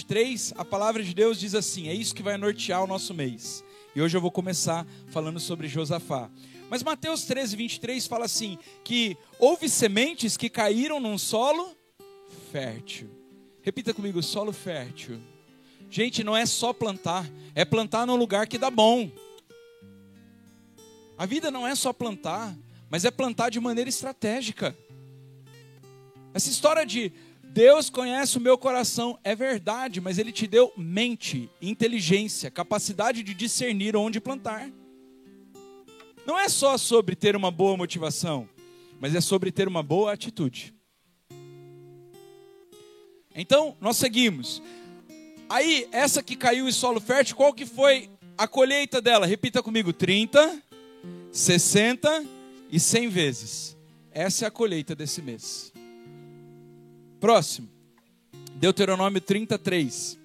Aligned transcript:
23, 0.00 0.54
a 0.56 0.64
palavra 0.64 1.02
de 1.02 1.12
Deus 1.12 1.38
diz 1.38 1.54
assim: 1.54 1.88
é 1.88 1.94
isso 1.94 2.14
que 2.14 2.22
vai 2.22 2.36
nortear 2.38 2.82
o 2.82 2.86
nosso 2.86 3.12
mês. 3.12 3.62
E 3.94 4.00
hoje 4.00 4.16
eu 4.16 4.20
vou 4.20 4.30
começar 4.30 4.86
falando 5.08 5.38
sobre 5.38 5.68
Josafá. 5.68 6.30
Mas 6.70 6.82
Mateus 6.82 7.24
13, 7.24 7.56
23 7.56 8.06
fala 8.06 8.24
assim: 8.24 8.58
que 8.82 9.16
houve 9.38 9.68
sementes 9.68 10.36
que 10.36 10.48
caíram 10.48 11.00
num 11.00 11.18
solo 11.18 11.76
fértil. 12.50 13.10
Repita 13.62 13.92
comigo: 13.92 14.22
solo 14.22 14.52
fértil. 14.52 15.20
Gente, 15.90 16.24
não 16.24 16.36
é 16.36 16.46
só 16.46 16.72
plantar, 16.72 17.28
é 17.54 17.64
plantar 17.64 18.06
num 18.06 18.16
lugar 18.16 18.46
que 18.46 18.56
dá 18.56 18.70
bom. 18.70 19.10
A 21.18 21.26
vida 21.26 21.50
não 21.50 21.66
é 21.66 21.74
só 21.74 21.92
plantar, 21.92 22.56
mas 22.88 23.04
é 23.04 23.10
plantar 23.10 23.50
de 23.50 23.60
maneira 23.60 23.90
estratégica. 23.90 24.74
Essa 26.32 26.48
história 26.48 26.86
de 26.86 27.12
Deus 27.52 27.90
conhece 27.90 28.38
o 28.38 28.40
meu 28.40 28.56
coração 28.56 29.18
é 29.24 29.34
verdade, 29.34 30.00
mas 30.00 30.18
Ele 30.18 30.30
te 30.30 30.46
deu 30.46 30.72
mente, 30.76 31.50
inteligência, 31.60 32.48
capacidade 32.48 33.24
de 33.24 33.34
discernir 33.34 33.96
onde 33.96 34.20
plantar. 34.20 34.70
Não 36.24 36.38
é 36.38 36.48
só 36.48 36.78
sobre 36.78 37.16
ter 37.16 37.34
uma 37.34 37.50
boa 37.50 37.76
motivação, 37.76 38.48
mas 39.00 39.16
é 39.16 39.20
sobre 39.20 39.50
ter 39.50 39.66
uma 39.66 39.82
boa 39.82 40.12
atitude. 40.12 40.72
Então, 43.34 43.76
nós 43.80 43.96
seguimos. 43.96 44.62
Aí, 45.48 45.88
essa 45.90 46.22
que 46.22 46.36
caiu 46.36 46.68
em 46.68 46.72
solo 46.72 47.00
fértil, 47.00 47.34
qual 47.34 47.52
que 47.52 47.66
foi 47.66 48.08
a 48.38 48.46
colheita 48.46 49.00
dela? 49.00 49.26
Repita 49.26 49.60
comigo: 49.60 49.92
30, 49.92 50.62
60 51.32 52.24
e 52.70 52.78
100 52.78 53.08
vezes. 53.08 53.76
Essa 54.12 54.44
é 54.44 54.48
a 54.48 54.52
colheita 54.52 54.94
desse 54.94 55.20
mês. 55.20 55.69
Próximo. 57.20 57.68
Deuteronômio 58.54 59.20
33. 59.20 60.18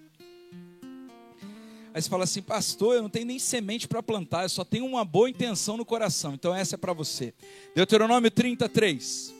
Aí 1.94 2.02
você 2.02 2.09
fala 2.09 2.23
assim, 2.23 2.41
pastor, 2.41 2.95
eu 2.95 3.02
não 3.02 3.09
tenho 3.09 3.26
nem 3.26 3.40
semente 3.40 3.87
para 3.87 4.02
plantar, 4.02 4.43
eu 4.43 4.49
só 4.49 4.63
tenho 4.63 4.85
uma 4.85 5.04
boa 5.04 5.29
intenção 5.29 5.77
no 5.77 5.85
coração. 5.85 6.34
Então 6.34 6.55
essa 6.55 6.76
é 6.76 6.77
para 6.77 6.93
você. 6.93 7.34
Deuteronômio 7.76 8.32
33. 8.32 9.34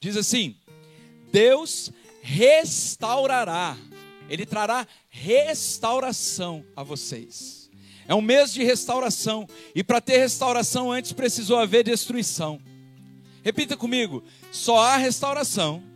Diz 0.00 0.16
assim: 0.16 0.56
Deus 1.32 1.90
restaurará, 2.22 3.76
Ele 4.28 4.46
trará 4.46 4.86
restauração 5.08 6.64
a 6.76 6.82
vocês. 6.84 7.68
É 8.08 8.14
um 8.14 8.20
mês 8.20 8.52
de 8.52 8.62
restauração, 8.62 9.48
e 9.74 9.82
para 9.82 10.00
ter 10.00 10.18
restauração 10.18 10.92
antes 10.92 11.12
precisou 11.12 11.58
haver 11.58 11.82
destruição. 11.82 12.60
Repita 13.42 13.76
comigo: 13.76 14.22
só 14.52 14.78
há 14.78 14.96
restauração 14.96 15.95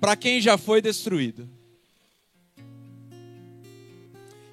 para 0.00 0.16
quem 0.16 0.40
já 0.40 0.56
foi 0.56 0.80
destruído. 0.80 1.48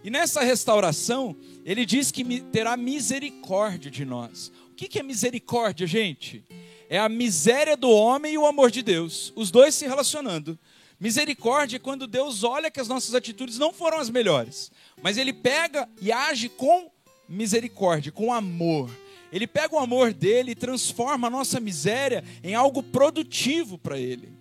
E 0.04 0.10
nessa 0.10 0.44
restauração, 0.44 1.36
ele 1.64 1.86
diz 1.86 2.12
que 2.12 2.42
terá 2.42 2.76
misericórdia 2.76 3.90
de 3.90 4.04
nós. 4.04 4.52
O 4.72 4.76
que 4.76 5.00
é 5.00 5.04
misericórdia, 5.04 5.88
gente? 5.88 6.44
É 6.90 7.00
a 7.00 7.08
miséria 7.08 7.78
do 7.78 7.90
homem 7.90 8.34
e 8.34 8.38
o 8.38 8.46
amor 8.46 8.70
de 8.70 8.82
Deus, 8.82 9.32
os 9.36 9.50
dois 9.50 9.74
se 9.74 9.88
relacionando. 9.88 10.60
Misericórdia 11.00 11.78
é 11.78 11.80
quando 11.80 12.06
Deus 12.06 12.44
olha 12.44 12.70
que 12.70 12.80
as 12.80 12.88
nossas 12.88 13.16
atitudes 13.16 13.58
não 13.58 13.72
foram 13.72 13.98
as 13.98 14.10
melhores, 14.10 14.72
mas 15.02 15.18
Ele 15.18 15.32
pega 15.32 15.88
e 16.02 16.12
age 16.12 16.50
com 16.50 16.92
misericórdia, 17.28 18.12
com 18.12 18.34
amor. 18.34 18.90
Ele 19.32 19.48
pega 19.48 19.76
o 19.76 19.80
amor 19.80 20.14
dele 20.14 20.52
e 20.52 20.56
transforma 20.56 21.28
a 21.28 21.32
nossa 21.32 21.60
miséria 21.60 22.24
em 22.44 22.56
algo 22.56 22.84
produtivo 22.84 23.78
para 23.78 23.98
Ele. 23.98 24.33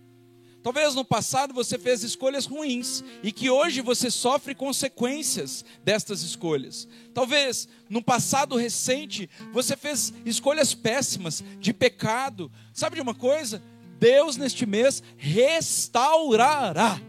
Talvez 0.63 0.95
no 0.95 1.05
passado 1.05 1.53
você 1.53 1.77
fez 1.77 2.05
escolhas 2.05 2.47
ruins 2.47 3.03
e 3.23 3.33
que 3.33 3.51
hoje 3.51 3.81
você 3.81 4.11
sofre 4.11 4.55
consequências 4.55 5.65
destas 5.83 6.23
escolhas. 6.23 6.87
Talvez 7.13 7.69
no 7.91 8.03
passado 8.03 8.57
recente 8.57 9.29
você 9.53 9.77
fez 9.77 10.13
escolhas 10.25 10.73
péssimas 10.73 11.43
de 11.59 11.73
pecado. 11.73 12.51
Sabe 12.73 12.97
de 12.97 13.03
uma 13.03 13.15
coisa? 13.15 13.61
Deus 13.99 14.37
neste 14.37 14.65
mês 14.65 15.03
restaurará. 15.17 17.01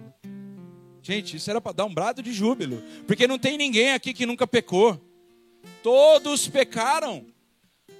Gente, 1.04 1.38
isso 1.38 1.50
era 1.50 1.60
para 1.60 1.74
dar 1.74 1.86
um 1.86 1.94
brado 1.94 2.24
de 2.24 2.32
júbilo, 2.32 2.82
porque 3.06 3.28
não 3.28 3.38
tem 3.38 3.58
ninguém 3.58 3.92
aqui 3.92 4.14
que 4.14 4.26
nunca 4.26 4.48
pecou. 4.48 5.00
Todos 5.84 6.48
pecaram. 6.48 7.26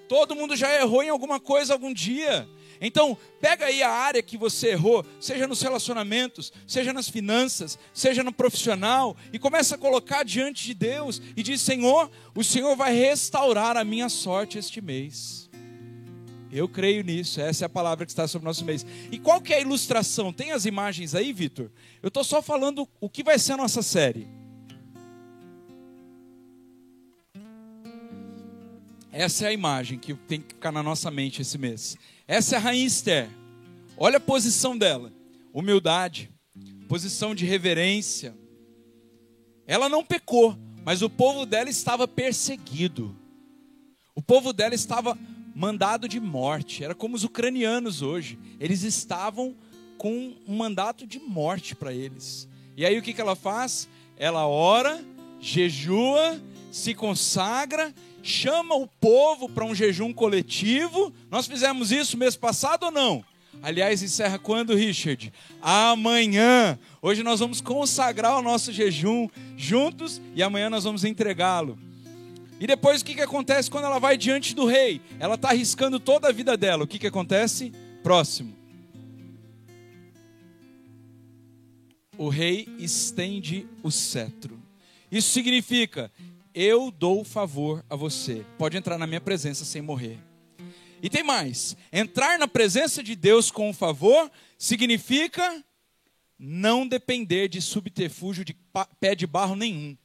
Todo 0.08 0.36
mundo 0.36 0.56
já 0.56 0.74
errou 0.74 1.04
em 1.04 1.10
alguma 1.10 1.40
coisa 1.40 1.74
algum 1.74 1.94
dia. 1.94 2.48
Então, 2.86 3.18
pega 3.40 3.68
aí 3.68 3.82
a 3.82 3.90
área 3.90 4.22
que 4.22 4.38
você 4.38 4.72
errou, 4.72 5.06
seja 5.18 5.48
nos 5.48 5.62
relacionamentos, 5.62 6.52
seja 6.68 6.92
nas 6.92 7.08
finanças, 7.08 7.80
seja 7.94 8.24
no 8.24 8.34
profissional, 8.34 9.16
e 9.32 9.40
começa 9.40 9.76
a 9.76 9.78
colocar 9.78 10.24
diante 10.24 10.66
de 10.66 10.74
Deus 10.74 11.22
e 11.36 11.42
diz: 11.42 11.62
Senhor, 11.62 12.12
o 12.36 12.44
Senhor 12.44 12.76
vai 12.76 12.94
restaurar 12.94 13.78
a 13.78 13.86
minha 13.86 14.10
sorte 14.10 14.58
este 14.58 14.82
mês. 14.82 15.50
Eu 16.52 16.68
creio 16.68 17.04
nisso, 17.04 17.40
essa 17.40 17.64
é 17.64 17.68
a 17.68 17.70
palavra 17.70 18.06
que 18.06 18.12
está 18.12 18.28
sobre 18.28 18.46
o 18.46 18.50
nosso 18.50 18.66
mês. 18.66 18.86
E 19.10 19.18
qual 19.18 19.42
que 19.42 19.54
é 19.54 19.58
a 19.58 19.62
ilustração? 19.62 20.34
Tem 20.34 20.52
as 20.52 20.66
imagens 20.66 21.16
aí, 21.16 21.32
Vitor? 21.32 21.72
Eu 22.02 22.10
estou 22.10 22.24
só 22.24 22.42
falando 22.42 22.88
o 23.00 23.10
que 23.10 23.24
vai 23.24 23.40
ser 23.40 23.54
a 23.54 23.58
nossa 23.58 23.82
série. 23.82 24.28
Essa 29.10 29.46
é 29.46 29.48
a 29.48 29.54
imagem 29.54 29.98
que 29.98 30.14
tem 30.16 30.42
que 30.42 30.56
ficar 30.56 30.72
na 30.72 30.84
nossa 30.84 31.10
mente 31.10 31.42
esse 31.42 31.58
mês. 31.58 31.98
Essa 32.28 32.56
é 32.56 32.58
a 32.58 32.62
rainha 32.62 32.86
Esther. 32.86 33.30
Olha 33.98 34.18
a 34.18 34.22
posição 34.22 34.78
dela: 34.78 35.12
humildade, 35.54 36.32
posição 36.88 37.36
de 37.36 37.46
reverência. 37.46 38.34
Ela 39.68 39.90
não 39.90 40.04
pecou, 40.04 40.58
mas 40.86 41.02
o 41.02 41.10
povo 41.10 41.46
dela 41.46 41.70
estava 41.70 42.08
perseguido. 42.08 43.16
O 44.16 44.22
povo 44.22 44.54
dela 44.54 44.76
estava 44.76 45.18
mandado 45.56 46.08
de 46.08 46.20
morte. 46.20 46.84
Era 46.84 46.96
como 46.96 47.16
os 47.16 47.24
ucranianos 47.24 48.02
hoje. 48.02 48.38
Eles 48.60 48.84
estavam 48.84 49.56
com 49.98 50.34
um 50.48 50.56
mandato 50.56 51.06
de 51.06 51.20
morte 51.20 51.76
para 51.76 51.94
eles. 51.94 52.48
E 52.76 52.86
aí 52.86 52.98
o 52.98 53.02
que, 53.02 53.14
que 53.14 53.22
ela 53.22 53.36
faz? 53.36 53.88
Ela 54.18 54.48
ora, 54.48 55.04
jejua, 55.40 56.42
se 56.72 56.94
consagra 56.94 57.94
chama 58.24 58.74
o 58.74 58.88
povo 58.88 59.50
para 59.50 59.66
um 59.66 59.76
jejum 59.76 60.14
coletivo. 60.14 61.14
Nós 61.30 61.46
fizemos 61.46 61.92
isso 61.92 62.18
mês 62.18 62.36
passado 62.36 62.86
ou 62.86 62.92
não? 62.92 63.24
Aliás, 63.62 64.02
encerra 64.02 64.40
quando, 64.40 64.74
Richard? 64.74 65.32
Amanhã. 65.62 66.80
Hoje 67.02 67.22
nós 67.22 67.40
vamos 67.42 67.62
consagrar 67.62 68.40
o 68.40 68.42
nosso 68.42 68.72
jejum 68.72 69.30
juntos 69.56 70.22
e 70.34 70.42
amanhã 70.42 70.70
nós 70.70 70.86
vamos 70.86 71.04
entregá-lo. 71.04 71.78
E 72.60 72.66
depois 72.66 73.02
o 73.02 73.06
que, 73.06 73.16
que 73.16 73.22
acontece 73.22 73.70
quando 73.70 73.86
ela 73.86 74.00
vai 74.00 74.18
diante 74.18 74.56
do 74.56 74.66
rei? 74.66 75.02
Ela 75.20 75.36
está 75.36 75.50
arriscando 75.50 76.00
toda 76.00 76.30
a 76.30 76.32
vida 76.32 76.56
dela. 76.56 76.86
O 76.86 76.88
que, 76.88 76.98
que 76.98 77.08
acontece? 77.08 77.74
Próximo. 78.02 78.56
O 82.18 82.30
rei 82.30 82.68
estende 82.80 83.68
o 83.82 83.92
cetro. 83.92 84.60
Isso 85.12 85.32
significa 85.32 86.12
eu 86.54 86.92
dou 86.92 87.24
favor 87.24 87.84
a 87.90 87.96
você. 87.96 88.46
Pode 88.58 88.78
entrar 88.78 88.98
na 88.98 89.08
minha 89.08 89.22
presença 89.22 89.66
sem 89.66 89.82
morrer. 89.82 90.20
E 91.02 91.10
tem 91.10 91.24
mais: 91.24 91.76
entrar 91.92 92.40
na 92.40 92.48
presença 92.48 93.04
de 93.04 93.16
Deus 93.16 93.52
com 93.52 93.70
um 93.70 93.74
favor 93.74 94.32
significa 94.58 95.64
não 96.38 96.88
depender 96.88 97.48
de 97.48 97.62
subterfúgio 97.62 98.46
de 98.46 98.56
pé 99.00 99.16
de 99.16 99.28
barro 99.28 99.56
nenhum. 99.56 99.98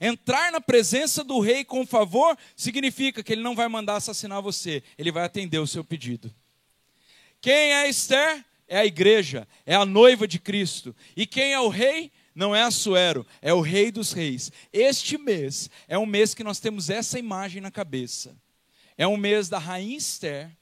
Entrar 0.00 0.52
na 0.52 0.60
presença 0.60 1.24
do 1.24 1.40
rei 1.40 1.64
com 1.64 1.86
favor 1.86 2.36
significa 2.54 3.22
que 3.22 3.32
ele 3.32 3.42
não 3.42 3.54
vai 3.54 3.68
mandar 3.68 3.96
assassinar 3.96 4.42
você, 4.42 4.82
ele 4.98 5.10
vai 5.10 5.24
atender 5.24 5.58
o 5.58 5.66
seu 5.66 5.82
pedido. 5.82 6.32
Quem 7.40 7.72
é 7.72 7.88
Esther? 7.88 8.44
É 8.68 8.78
a 8.78 8.86
igreja, 8.86 9.46
é 9.64 9.76
a 9.76 9.86
noiva 9.86 10.26
de 10.26 10.40
Cristo. 10.40 10.94
E 11.16 11.24
quem 11.24 11.52
é 11.52 11.60
o 11.60 11.68
rei? 11.68 12.10
Não 12.36 12.54
é 12.54 12.62
Assuero, 12.62 13.26
é 13.40 13.52
o 13.54 13.62
Rei 13.62 13.90
dos 13.90 14.12
Reis. 14.12 14.52
Este 14.70 15.16
mês 15.16 15.70
é 15.88 15.98
um 15.98 16.04
mês 16.04 16.34
que 16.34 16.44
nós 16.44 16.60
temos 16.60 16.90
essa 16.90 17.18
imagem 17.18 17.62
na 17.62 17.70
cabeça. 17.70 18.36
É 18.98 19.06
um 19.06 19.16
mês 19.16 19.48
da 19.48 19.58
Rainha 19.58 19.96
Esther 19.96 20.54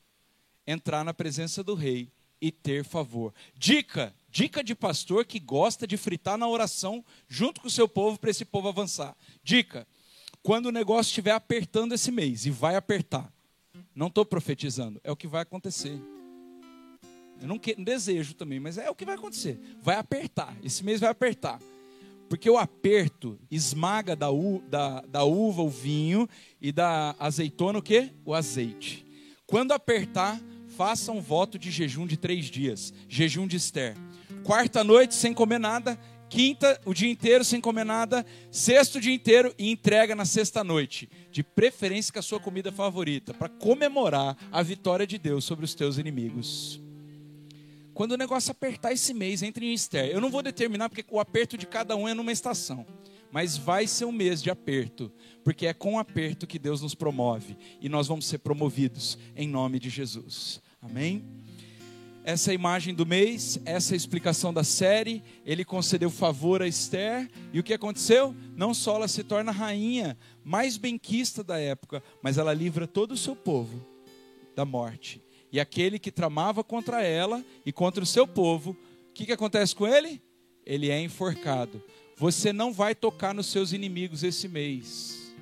entrar 0.64 1.04
na 1.04 1.12
presença 1.12 1.64
do 1.64 1.74
Rei 1.74 2.12
e 2.40 2.52
ter 2.52 2.84
favor. 2.84 3.34
Dica, 3.56 4.14
dica 4.30 4.62
de 4.62 4.74
pastor 4.74 5.24
que 5.24 5.40
gosta 5.40 5.84
de 5.84 5.96
fritar 5.96 6.38
na 6.38 6.46
oração 6.46 7.04
junto 7.26 7.60
com 7.60 7.66
o 7.66 7.70
seu 7.70 7.88
povo 7.88 8.18
para 8.18 8.30
esse 8.30 8.44
povo 8.44 8.68
avançar. 8.68 9.16
Dica, 9.42 9.84
quando 10.44 10.66
o 10.66 10.72
negócio 10.72 11.10
estiver 11.10 11.32
apertando 11.32 11.92
esse 11.92 12.12
mês, 12.12 12.46
e 12.46 12.50
vai 12.50 12.76
apertar, 12.76 13.32
não 13.94 14.06
estou 14.06 14.24
profetizando, 14.24 15.00
é 15.02 15.10
o 15.10 15.16
que 15.16 15.26
vai 15.26 15.42
acontecer. 15.42 16.00
Eu 17.40 17.48
não, 17.48 17.58
que, 17.58 17.74
não 17.76 17.84
desejo 17.84 18.34
também, 18.34 18.60
mas 18.60 18.78
é 18.78 18.88
o 18.88 18.94
que 18.94 19.04
vai 19.04 19.16
acontecer. 19.16 19.58
Vai 19.80 19.96
apertar. 19.96 20.56
Esse 20.62 20.84
mês 20.84 21.00
vai 21.00 21.10
apertar. 21.10 21.60
Porque 22.34 22.50
o 22.50 22.58
aperto 22.58 23.38
esmaga 23.48 24.16
da, 24.16 24.28
u, 24.28 24.60
da, 24.68 25.02
da 25.02 25.22
uva 25.22 25.62
o 25.62 25.68
vinho 25.68 26.28
e 26.60 26.72
da 26.72 27.14
azeitona 27.16 27.78
o 27.78 27.82
quê? 27.82 28.10
O 28.24 28.34
azeite. 28.34 29.06
Quando 29.46 29.70
apertar, 29.70 30.40
faça 30.76 31.12
um 31.12 31.20
voto 31.20 31.56
de 31.56 31.70
jejum 31.70 32.08
de 32.08 32.16
três 32.16 32.46
dias. 32.46 32.92
Jejum 33.08 33.46
de 33.46 33.56
Esther. 33.56 33.96
Quarta 34.42 34.82
noite, 34.82 35.14
sem 35.14 35.32
comer 35.32 35.60
nada, 35.60 35.96
Quinta, 36.28 36.80
o 36.84 36.92
dia 36.92 37.08
inteiro 37.08 37.44
sem 37.44 37.60
comer 37.60 37.84
nada. 37.84 38.26
Sexto, 38.50 38.96
o 38.96 39.00
dia 39.00 39.14
inteiro 39.14 39.54
e 39.56 39.70
entrega 39.70 40.16
na 40.16 40.24
sexta-noite. 40.24 41.08
De 41.30 41.44
preferência 41.44 42.12
com 42.12 42.18
a 42.18 42.22
sua 42.22 42.40
comida 42.40 42.72
favorita, 42.72 43.32
para 43.32 43.48
comemorar 43.48 44.36
a 44.50 44.60
vitória 44.60 45.06
de 45.06 45.18
Deus 45.18 45.44
sobre 45.44 45.64
os 45.64 45.72
teus 45.72 45.98
inimigos. 45.98 46.83
Quando 47.94 48.12
o 48.12 48.16
negócio 48.16 48.50
apertar 48.50 48.92
esse 48.92 49.14
mês, 49.14 49.42
entre 49.42 49.66
em 49.66 49.72
Esther. 49.72 50.10
Eu 50.10 50.20
não 50.20 50.30
vou 50.30 50.42
determinar, 50.42 50.88
porque 50.88 51.04
o 51.10 51.20
aperto 51.20 51.56
de 51.56 51.66
cada 51.66 51.96
um 51.96 52.08
é 52.08 52.12
numa 52.12 52.32
estação. 52.32 52.84
Mas 53.30 53.56
vai 53.56 53.86
ser 53.86 54.04
um 54.04 54.12
mês 54.12 54.42
de 54.42 54.50
aperto, 54.50 55.10
porque 55.42 55.66
é 55.66 55.72
com 55.72 55.98
aperto 55.98 56.46
que 56.46 56.58
Deus 56.58 56.82
nos 56.82 56.94
promove. 56.94 57.56
E 57.80 57.88
nós 57.88 58.06
vamos 58.06 58.26
ser 58.26 58.38
promovidos 58.38 59.18
em 59.34 59.48
nome 59.48 59.78
de 59.78 59.88
Jesus. 59.88 60.60
Amém? 60.82 61.24
essa 62.24 62.50
é 62.50 62.52
a 62.52 62.54
imagem 62.54 62.94
do 62.94 63.04
mês, 63.04 63.60
essa 63.66 63.92
é 63.92 63.94
a 63.94 63.96
explicação 63.98 64.52
da 64.52 64.64
série. 64.64 65.22
Ele 65.44 65.62
concedeu 65.62 66.10
favor 66.10 66.62
a 66.62 66.66
Esther, 66.66 67.30
e 67.52 67.60
o 67.60 67.62
que 67.62 67.74
aconteceu? 67.74 68.34
Não 68.56 68.72
só 68.72 68.96
ela 68.96 69.06
se 69.06 69.22
torna 69.22 69.52
rainha 69.52 70.16
mais 70.42 70.78
benquista 70.78 71.44
da 71.44 71.58
época, 71.58 72.02
mas 72.22 72.38
ela 72.38 72.54
livra 72.54 72.86
todo 72.86 73.12
o 73.12 73.16
seu 73.16 73.36
povo 73.36 73.86
da 74.56 74.64
morte. 74.64 75.23
E 75.54 75.60
aquele 75.60 76.00
que 76.00 76.10
tramava 76.10 76.64
contra 76.64 77.00
ela 77.04 77.44
e 77.64 77.70
contra 77.70 78.02
o 78.02 78.06
seu 78.06 78.26
povo, 78.26 78.72
o 78.72 79.12
que, 79.14 79.24
que 79.24 79.30
acontece 79.30 79.72
com 79.72 79.86
ele? 79.86 80.20
Ele 80.66 80.90
é 80.90 81.00
enforcado. 81.00 81.80
Você 82.16 82.52
não 82.52 82.72
vai 82.72 82.92
tocar 82.92 83.32
nos 83.32 83.46
seus 83.46 83.72
inimigos 83.72 84.24
esse 84.24 84.48
mês. 84.48 85.32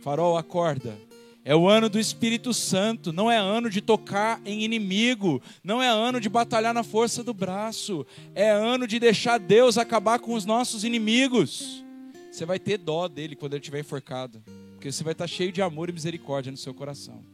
Farol, 0.00 0.36
acorda. 0.36 0.98
É 1.44 1.54
o 1.54 1.68
ano 1.68 1.88
do 1.88 2.00
Espírito 2.00 2.52
Santo, 2.52 3.12
não 3.12 3.30
é 3.30 3.36
ano 3.36 3.70
de 3.70 3.80
tocar 3.80 4.42
em 4.44 4.64
inimigo, 4.64 5.40
não 5.62 5.80
é 5.80 5.86
ano 5.86 6.20
de 6.20 6.28
batalhar 6.28 6.74
na 6.74 6.82
força 6.82 7.22
do 7.22 7.32
braço, 7.32 8.04
é 8.34 8.50
ano 8.50 8.88
de 8.88 8.98
deixar 8.98 9.38
Deus 9.38 9.78
acabar 9.78 10.18
com 10.18 10.34
os 10.34 10.44
nossos 10.44 10.82
inimigos. 10.82 11.84
Você 12.28 12.44
vai 12.44 12.58
ter 12.58 12.76
dó 12.76 13.06
dele 13.06 13.36
quando 13.36 13.52
ele 13.52 13.60
estiver 13.60 13.78
enforcado, 13.78 14.42
porque 14.72 14.90
você 14.90 15.04
vai 15.04 15.12
estar 15.12 15.28
cheio 15.28 15.52
de 15.52 15.62
amor 15.62 15.88
e 15.88 15.92
misericórdia 15.92 16.50
no 16.50 16.58
seu 16.58 16.74
coração. 16.74 17.31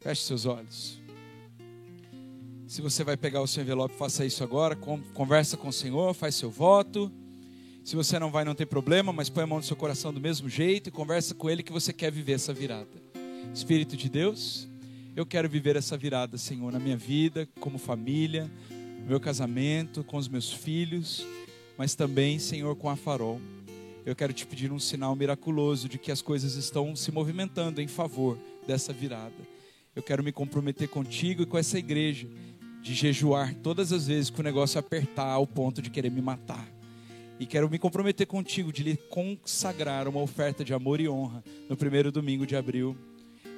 Feche 0.00 0.22
seus 0.22 0.46
olhos. 0.46 1.00
Se 2.66 2.82
você 2.82 3.04
vai 3.04 3.16
pegar 3.16 3.40
o 3.40 3.46
seu 3.46 3.62
envelope, 3.62 3.94
faça 3.94 4.24
isso 4.26 4.42
agora, 4.42 4.76
conversa 5.14 5.56
com 5.56 5.68
o 5.68 5.72
Senhor, 5.72 6.12
faz 6.14 6.34
seu 6.34 6.50
voto. 6.50 7.10
Se 7.84 7.94
você 7.94 8.18
não 8.18 8.30
vai, 8.30 8.44
não 8.44 8.54
tem 8.54 8.66
problema, 8.66 9.12
mas 9.12 9.30
põe 9.30 9.44
a 9.44 9.46
mão 9.46 9.58
no 9.58 9.64
seu 9.64 9.76
coração 9.76 10.12
do 10.12 10.20
mesmo 10.20 10.48
jeito 10.48 10.88
e 10.88 10.92
conversa 10.92 11.34
com 11.34 11.48
Ele 11.48 11.62
que 11.62 11.72
você 11.72 11.92
quer 11.92 12.10
viver 12.10 12.32
essa 12.32 12.52
virada. 12.52 12.90
Espírito 13.54 13.96
de 13.96 14.08
Deus, 14.08 14.68
eu 15.14 15.24
quero 15.24 15.48
viver 15.48 15.76
essa 15.76 15.96
virada, 15.96 16.36
Senhor, 16.36 16.72
na 16.72 16.80
minha 16.80 16.96
vida, 16.96 17.48
como 17.60 17.78
família, 17.78 18.50
no 19.00 19.06
meu 19.06 19.20
casamento, 19.20 20.02
com 20.02 20.16
os 20.16 20.26
meus 20.26 20.52
filhos, 20.52 21.24
mas 21.78 21.94
também, 21.94 22.38
Senhor, 22.38 22.74
com 22.74 22.90
a 22.90 22.96
farol. 22.96 23.40
Eu 24.04 24.14
quero 24.16 24.32
te 24.32 24.44
pedir 24.44 24.72
um 24.72 24.78
sinal 24.78 25.14
miraculoso 25.14 25.88
de 25.88 25.98
que 25.98 26.10
as 26.10 26.20
coisas 26.20 26.54
estão 26.54 26.94
se 26.96 27.12
movimentando 27.12 27.80
em 27.80 27.86
favor 27.86 28.36
dessa 28.66 28.92
virada. 28.92 29.55
Eu 29.96 30.02
quero 30.02 30.22
me 30.22 30.30
comprometer 30.30 30.88
contigo 30.88 31.42
e 31.42 31.46
com 31.46 31.56
essa 31.56 31.78
igreja 31.78 32.28
de 32.82 32.94
jejuar 32.94 33.54
todas 33.54 33.92
as 33.92 34.06
vezes 34.06 34.28
que 34.28 34.38
o 34.38 34.44
negócio 34.44 34.78
apertar 34.78 35.30
ao 35.30 35.46
ponto 35.46 35.80
de 35.80 35.88
querer 35.88 36.10
me 36.10 36.20
matar. 36.20 36.68
E 37.40 37.46
quero 37.46 37.70
me 37.70 37.78
comprometer 37.78 38.26
contigo 38.26 38.70
de 38.70 38.82
lhe 38.82 38.96
consagrar 38.96 40.06
uma 40.06 40.20
oferta 40.20 40.62
de 40.62 40.74
amor 40.74 41.00
e 41.00 41.08
honra 41.08 41.42
no 41.66 41.78
primeiro 41.78 42.12
domingo 42.12 42.46
de 42.46 42.54
abril. 42.54 42.94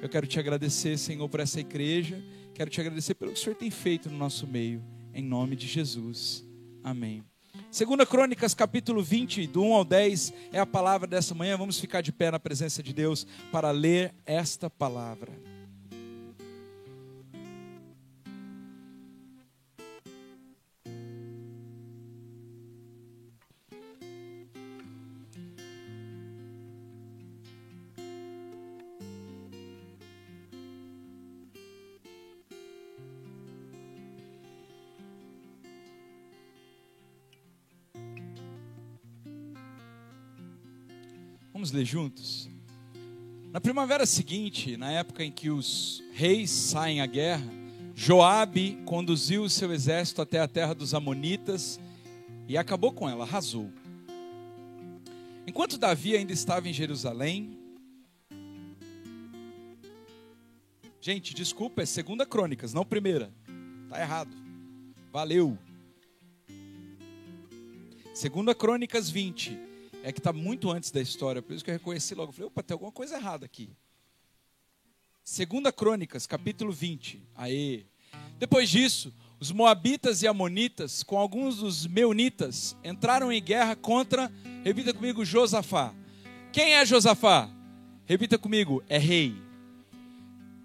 Eu 0.01 0.07
quero 0.07 0.25
te 0.25 0.39
agradecer, 0.39 0.97
Senhor, 0.97 1.27
por 1.27 1.41
essa 1.41 1.59
igreja. 1.59 2.23
Quero 2.53 2.69
te 2.69 2.79
agradecer 2.79 3.15
pelo 3.15 3.33
que 3.33 3.39
o 3.39 3.43
Senhor 3.43 3.55
tem 3.55 3.69
feito 3.69 4.09
no 4.09 4.17
nosso 4.17 4.47
meio. 4.47 4.81
Em 5.13 5.21
nome 5.21 5.57
de 5.57 5.67
Jesus. 5.67 6.45
Amém. 6.81 7.21
Segunda 7.69 8.05
Crônicas, 8.05 8.53
capítulo 8.53 9.03
20, 9.03 9.45
do 9.45 9.61
1 9.61 9.73
ao 9.73 9.83
10, 9.83 10.33
é 10.53 10.59
a 10.59 10.65
palavra 10.65 11.05
dessa 11.05 11.35
manhã. 11.35 11.57
Vamos 11.57 11.79
ficar 11.79 11.99
de 11.99 12.13
pé 12.13 12.31
na 12.31 12.39
presença 12.39 12.81
de 12.81 12.93
Deus 12.93 13.27
para 13.51 13.71
ler 13.71 14.15
esta 14.25 14.69
palavra. 14.69 15.58
Vamos 41.59 41.73
ler 41.73 41.83
juntos? 41.83 42.49
Na 43.51 43.59
primavera 43.59 44.05
seguinte, 44.05 44.77
na 44.77 44.93
época 44.93 45.25
em 45.25 45.29
que 45.29 45.49
os 45.49 46.01
reis 46.13 46.49
saem 46.49 47.01
à 47.01 47.05
guerra, 47.05 47.43
Joabe 47.93 48.77
conduziu 48.85 49.43
o 49.43 49.49
seu 49.49 49.73
exército 49.73 50.21
até 50.21 50.39
a 50.39 50.47
terra 50.47 50.73
dos 50.73 50.93
amonitas 50.93 51.77
e 52.47 52.57
acabou 52.57 52.93
com 52.93 53.09
ela, 53.09 53.25
arrasou. 53.25 53.69
Enquanto 55.45 55.77
Davi 55.77 56.15
ainda 56.15 56.31
estava 56.31 56.69
em 56.69 56.71
Jerusalém, 56.71 57.59
Gente, 61.01 61.33
desculpa, 61.33 61.81
é 61.81 61.85
segunda 61.85 62.25
crônicas, 62.25 62.73
não 62.73 62.85
primeira. 62.85 63.33
Tá 63.89 63.99
errado. 63.99 64.33
Valeu. 65.11 65.57
Segunda 68.13 68.55
Crônicas 68.55 69.09
20 69.09 69.68
é 70.03 70.11
que 70.11 70.19
está 70.19 70.31
muito 70.31 70.71
antes 70.71 70.91
da 70.91 71.01
história, 71.01 71.41
por 71.41 71.53
isso 71.53 71.63
que 71.63 71.69
eu 71.69 71.75
reconheci 71.75 72.15
logo. 72.15 72.29
Eu 72.29 72.33
falei, 72.33 72.47
opa, 72.47 72.63
tem 72.63 72.73
alguma 72.73 72.91
coisa 72.91 73.15
errada 73.15 73.45
aqui. 73.45 73.69
Segunda 75.23 75.71
Crônicas, 75.71 76.25
capítulo 76.25 76.71
20. 76.71 77.21
Aê. 77.35 77.85
Depois 78.37 78.69
disso, 78.69 79.13
os 79.39 79.51
moabitas 79.51 80.23
e 80.23 80.27
amonitas, 80.27 81.03
com 81.03 81.17
alguns 81.17 81.57
dos 81.57 81.85
meunitas, 81.85 82.75
entraram 82.83 83.31
em 83.31 83.41
guerra 83.41 83.75
contra, 83.75 84.31
repita 84.63 84.93
comigo, 84.93 85.23
Josafá. 85.23 85.93
Quem 86.51 86.73
é 86.73 86.85
Josafá? 86.85 87.49
Repita 88.05 88.37
comigo, 88.37 88.83
é 88.89 88.97
rei. 88.97 89.35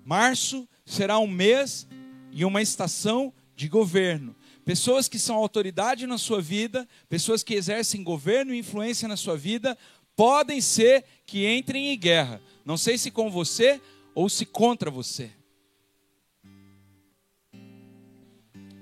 Março 0.04 0.68
será 0.84 1.18
um 1.18 1.26
mês 1.26 1.86
e 2.32 2.44
uma 2.44 2.62
estação 2.62 3.32
de 3.54 3.68
governo. 3.68 4.34
Pessoas 4.64 5.08
que 5.08 5.18
são 5.18 5.36
autoridade 5.36 6.06
na 6.06 6.16
sua 6.16 6.40
vida, 6.40 6.88
pessoas 7.08 7.42
que 7.42 7.54
exercem 7.54 8.02
governo 8.02 8.54
e 8.54 8.58
influência 8.58 9.06
na 9.06 9.16
sua 9.16 9.36
vida, 9.36 9.76
podem 10.16 10.60
ser 10.60 11.04
que 11.26 11.46
entrem 11.46 11.88
em 11.88 11.98
guerra. 11.98 12.40
Não 12.64 12.76
sei 12.76 12.96
se 12.96 13.10
com 13.10 13.30
você 13.30 13.80
ou 14.14 14.28
se 14.28 14.46
contra 14.46 14.90
você. 14.90 15.30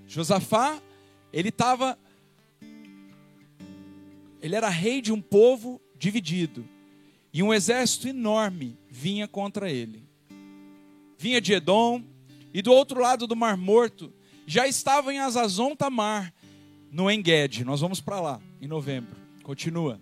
Josafá, 0.07 0.81
ele 1.33 1.49
estava. 1.49 1.99
Ele 4.41 4.55
era 4.55 4.69
rei 4.69 5.01
de 5.01 5.13
um 5.13 5.21
povo 5.21 5.81
dividido. 5.97 6.69
E 7.33 7.43
um 7.43 7.53
exército 7.53 8.09
enorme 8.09 8.79
vinha 8.89 9.27
contra 9.27 9.71
ele. 9.71 10.07
Vinha 11.17 11.41
de 11.41 11.55
Edom, 11.55 12.05
e 12.53 12.61
do 12.61 12.73
outro 12.73 13.01
lado 13.01 13.27
do 13.27 13.35
Mar 13.35 13.57
Morto 13.57 14.13
já 14.47 14.67
estava 14.67 15.13
em 15.13 15.19
Azazon 15.19 15.75
Tamar, 15.75 16.33
no 16.91 17.11
Enged. 17.11 17.65
Nós 17.65 17.81
vamos 17.81 18.01
para 18.01 18.21
lá 18.21 18.41
em 18.61 18.67
novembro. 18.67 19.17
Continua. 19.43 20.01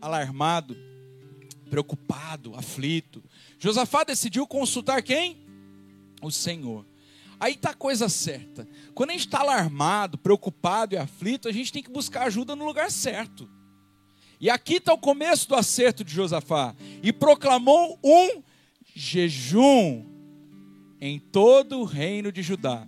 Alarmado, 0.00 0.76
preocupado, 1.68 2.54
aflito. 2.54 3.22
Josafá 3.58 4.04
decidiu 4.04 4.46
consultar 4.46 5.02
quem? 5.02 5.38
O 6.20 6.30
Senhor. 6.30 6.86
Aí 7.40 7.54
está 7.54 7.70
a 7.70 7.74
coisa 7.74 8.08
certa. 8.08 8.68
Quando 8.94 9.10
a 9.10 9.12
gente 9.14 9.26
está 9.26 9.40
alarmado, 9.40 10.16
preocupado 10.16 10.94
e 10.94 10.98
aflito, 10.98 11.48
a 11.48 11.52
gente 11.52 11.72
tem 11.72 11.82
que 11.82 11.90
buscar 11.90 12.26
ajuda 12.26 12.54
no 12.54 12.64
lugar 12.64 12.90
certo. 12.90 13.50
E 14.40 14.48
aqui 14.48 14.74
está 14.74 14.92
o 14.92 14.98
começo 14.98 15.48
do 15.48 15.56
acerto 15.56 16.04
de 16.04 16.12
Josafá. 16.12 16.74
E 17.02 17.12
proclamou 17.12 17.98
um 18.02 18.42
jejum 18.94 20.11
em 21.02 21.18
todo 21.18 21.80
o 21.80 21.84
reino 21.84 22.30
de 22.30 22.42
Judá. 22.42 22.86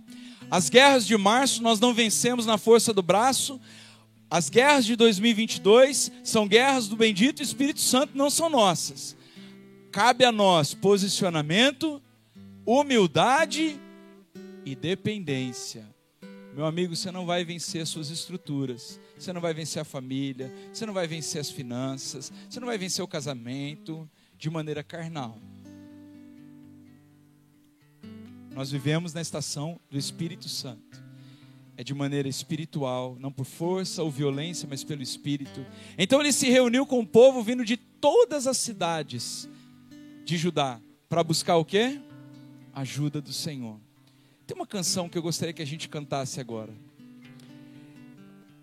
As 0.49 0.69
guerras 0.69 1.05
de 1.05 1.17
março 1.17 1.61
nós 1.61 1.81
não 1.81 1.93
vencemos 1.93 2.45
na 2.45 2.57
força 2.57 2.93
do 2.93 3.01
braço. 3.01 3.59
As 4.31 4.49
guerras 4.49 4.85
de 4.85 4.95
2022 4.95 6.13
são 6.23 6.47
guerras 6.47 6.87
do 6.87 6.95
bendito 6.95 7.43
Espírito 7.43 7.81
Santo, 7.81 8.17
não 8.17 8.29
são 8.29 8.49
nossas. 8.49 9.17
Cabe 9.91 10.23
a 10.23 10.31
nós 10.31 10.73
posicionamento, 10.73 12.01
humildade 12.65 13.77
e 14.63 14.75
dependência. 14.75 15.85
Meu 16.55 16.65
amigo, 16.65 16.95
você 16.95 17.11
não 17.11 17.25
vai 17.25 17.43
vencer 17.43 17.85
suas 17.85 18.09
estruturas, 18.09 18.97
você 19.19 19.33
não 19.33 19.41
vai 19.41 19.53
vencer 19.53 19.81
a 19.81 19.85
família, 19.85 20.49
você 20.71 20.85
não 20.85 20.93
vai 20.93 21.05
vencer 21.05 21.41
as 21.41 21.51
finanças, 21.51 22.31
você 22.49 22.61
não 22.61 22.67
vai 22.67 22.77
vencer 22.77 23.03
o 23.03 23.07
casamento 23.09 24.09
de 24.37 24.49
maneira 24.49 24.81
carnal. 24.85 25.37
Nós 28.55 28.71
vivemos 28.71 29.13
na 29.13 29.19
estação 29.19 29.77
do 29.89 29.97
Espírito 29.97 30.47
Santo. 30.47 31.03
é 31.77 31.83
de 31.83 31.93
maneira 31.93 32.29
espiritual, 32.29 33.17
não 33.19 33.29
por 33.29 33.43
força 33.43 34.01
ou 34.01 34.09
violência, 34.09 34.65
mas 34.65 34.81
pelo 34.81 35.03
Espírito. 35.03 35.65
Então 35.97 36.21
ele 36.21 36.31
se 36.31 36.49
reuniu 36.49 36.85
com 36.85 37.01
o 37.01 37.05
povo 37.05 37.43
vindo 37.43 37.65
de 37.65 37.75
todas 37.75 38.47
as 38.47 38.55
cidades 38.55 39.49
de 40.23 40.37
Judá 40.37 40.79
para 41.09 41.21
buscar 41.21 41.57
o 41.57 41.65
quê? 41.65 41.99
Ajuda 42.71 43.19
do 43.19 43.33
Senhor. 43.33 43.77
Tem 44.47 44.55
uma 44.55 44.65
canção 44.65 45.09
que 45.09 45.17
eu 45.17 45.21
gostaria 45.21 45.53
que 45.53 45.61
a 45.61 45.67
gente 45.67 45.89
cantasse 45.89 46.39
agora. 46.39 46.73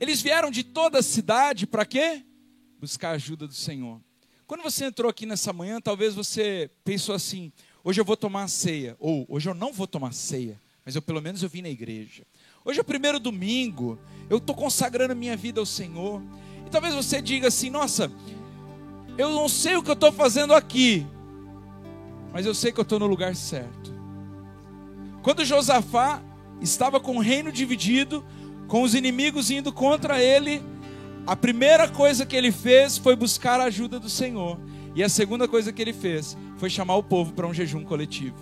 Eles 0.00 0.22
vieram 0.22 0.50
de 0.50 0.64
toda 0.64 1.00
a 1.00 1.02
cidade 1.02 1.66
para 1.66 1.84
quê? 1.84 2.24
Buscar 2.80 3.10
a 3.10 3.16
ajuda 3.16 3.46
do 3.46 3.52
Senhor. 3.52 4.00
Quando 4.46 4.62
você 4.62 4.86
entrou 4.86 5.10
aqui 5.10 5.26
nessa 5.26 5.52
manhã, 5.52 5.82
talvez 5.82 6.14
você 6.14 6.70
pensou 6.82 7.14
assim: 7.14 7.52
hoje 7.84 8.00
eu 8.00 8.04
vou 8.04 8.16
tomar 8.16 8.48
ceia, 8.48 8.96
ou 8.98 9.26
hoje 9.28 9.48
eu 9.48 9.54
não 9.54 9.72
vou 9.72 9.86
tomar 9.86 10.12
ceia, 10.12 10.60
mas 10.84 10.94
eu 10.94 11.02
pelo 11.02 11.20
menos 11.20 11.42
eu 11.42 11.48
vim 11.48 11.62
na 11.62 11.68
igreja. 11.68 12.24
Hoje 12.64 12.78
é 12.78 12.82
o 12.82 12.84
primeiro 12.84 13.18
domingo, 13.18 13.98
eu 14.30 14.38
estou 14.38 14.54
consagrando 14.54 15.16
minha 15.16 15.36
vida 15.36 15.60
ao 15.60 15.66
Senhor. 15.66 16.22
E 16.66 16.70
talvez 16.70 16.94
você 16.94 17.20
diga 17.20 17.48
assim: 17.48 17.70
nossa, 17.70 18.10
eu 19.18 19.30
não 19.30 19.48
sei 19.48 19.76
o 19.76 19.82
que 19.82 19.90
eu 19.90 19.94
estou 19.94 20.12
fazendo 20.12 20.54
aqui, 20.54 21.06
mas 22.32 22.46
eu 22.46 22.54
sei 22.54 22.72
que 22.72 22.80
eu 22.80 22.82
estou 22.82 22.98
no 22.98 23.06
lugar 23.06 23.34
certo. 23.36 23.92
Quando 25.22 25.44
Josafá 25.44 26.22
estava 26.60 26.98
com 26.98 27.16
o 27.16 27.20
reino 27.20 27.52
dividido, 27.52 28.24
com 28.68 28.82
os 28.82 28.94
inimigos 28.94 29.50
indo 29.50 29.72
contra 29.72 30.22
ele, 30.22 30.62
a 31.26 31.36
primeira 31.36 31.88
coisa 31.88 32.26
que 32.26 32.34
ele 32.34 32.50
fez 32.50 32.98
foi 32.98 33.14
buscar 33.14 33.60
a 33.60 33.64
ajuda 33.64 34.00
do 34.00 34.08
Senhor. 34.08 34.58
E 34.94 35.02
a 35.02 35.08
segunda 35.08 35.48
coisa 35.48 35.72
que 35.72 35.80
ele 35.80 35.92
fez 35.92 36.36
foi 36.56 36.68
chamar 36.68 36.96
o 36.96 37.02
povo 37.02 37.32
para 37.32 37.46
um 37.46 37.54
jejum 37.54 37.84
coletivo. 37.84 38.36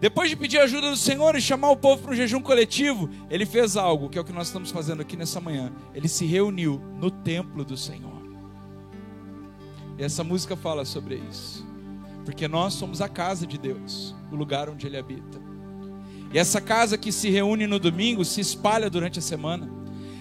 Depois 0.00 0.28
de 0.28 0.36
pedir 0.36 0.58
ajuda 0.58 0.90
do 0.90 0.96
Senhor 0.96 1.34
e 1.34 1.40
chamar 1.40 1.70
o 1.70 1.76
povo 1.76 2.02
para 2.02 2.12
um 2.12 2.14
jejum 2.14 2.40
coletivo, 2.40 3.08
ele 3.30 3.46
fez 3.46 3.76
algo, 3.76 4.08
que 4.08 4.18
é 4.18 4.20
o 4.20 4.24
que 4.24 4.32
nós 4.32 4.48
estamos 4.48 4.70
fazendo 4.70 5.00
aqui 5.00 5.16
nessa 5.16 5.40
manhã. 5.40 5.72
Ele 5.94 6.08
se 6.08 6.26
reuniu 6.26 6.80
no 6.98 7.10
templo 7.10 7.64
do 7.64 7.76
Senhor. 7.76 8.22
E 9.98 10.02
essa 10.02 10.22
música 10.22 10.56
fala 10.56 10.84
sobre 10.84 11.22
isso. 11.30 11.66
Porque 12.24 12.48
nós 12.48 12.74
somos 12.74 13.00
a 13.00 13.08
casa 13.08 13.46
de 13.46 13.56
Deus, 13.56 14.14
o 14.30 14.36
lugar 14.36 14.68
onde 14.68 14.86
ele 14.86 14.96
habita. 14.96 15.40
E 16.32 16.38
essa 16.38 16.60
casa 16.60 16.98
que 16.98 17.12
se 17.12 17.30
reúne 17.30 17.66
no 17.66 17.78
domingo 17.78 18.24
se 18.24 18.40
espalha 18.40 18.90
durante 18.90 19.20
a 19.20 19.22
semana. 19.22 19.70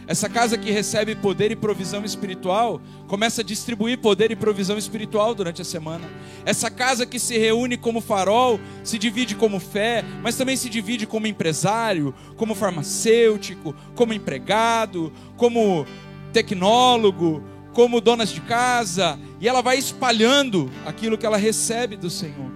Essa 0.07 0.27
casa 0.27 0.57
que 0.57 0.71
recebe 0.71 1.15
poder 1.15 1.51
e 1.51 1.55
provisão 1.55 2.03
espiritual 2.03 2.81
começa 3.07 3.41
a 3.41 3.43
distribuir 3.43 3.99
poder 3.99 4.31
e 4.31 4.35
provisão 4.35 4.77
espiritual 4.77 5.33
durante 5.33 5.61
a 5.61 5.65
semana. 5.65 6.09
Essa 6.45 6.69
casa 6.69 7.05
que 7.05 7.19
se 7.19 7.37
reúne 7.37 7.77
como 7.77 8.01
farol 8.01 8.59
se 8.83 8.97
divide 8.97 9.35
como 9.35 9.59
fé, 9.59 10.03
mas 10.21 10.35
também 10.35 10.57
se 10.57 10.69
divide 10.69 11.07
como 11.07 11.27
empresário, 11.27 12.13
como 12.35 12.55
farmacêutico, 12.55 13.75
como 13.95 14.13
empregado, 14.13 15.11
como 15.37 15.85
tecnólogo, 16.33 17.43
como 17.73 18.01
donas 18.01 18.29
de 18.29 18.41
casa, 18.41 19.19
e 19.39 19.47
ela 19.47 19.61
vai 19.61 19.77
espalhando 19.77 20.69
aquilo 20.85 21.17
que 21.17 21.25
ela 21.25 21.37
recebe 21.37 21.95
do 21.95 22.09
Senhor. 22.09 22.51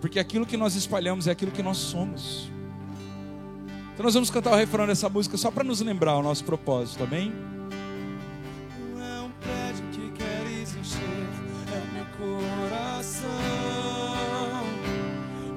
Porque 0.00 0.18
aquilo 0.18 0.46
que 0.46 0.56
nós 0.56 0.74
espalhamos 0.74 1.26
é 1.26 1.30
aquilo 1.30 1.52
que 1.52 1.62
nós 1.62 1.76
somos. 1.76 2.50
Então 4.00 4.06
nós 4.06 4.14
vamos 4.14 4.30
cantar 4.30 4.54
o 4.54 4.56
refrão 4.56 4.86
dessa 4.86 5.10
música 5.10 5.36
só 5.36 5.50
para 5.50 5.62
nos 5.62 5.82
lembrar 5.82 6.16
o 6.16 6.22
nosso 6.22 6.42
propósito, 6.42 7.04
amém? 7.04 7.30
Não 8.96 9.04
é 9.04 9.20
um 9.20 9.30
prédio 9.32 9.84
que 9.92 10.10
queres 10.12 10.74
encher, 10.74 11.02
é 11.70 11.82
meu 11.92 12.06
coração. 12.16 13.28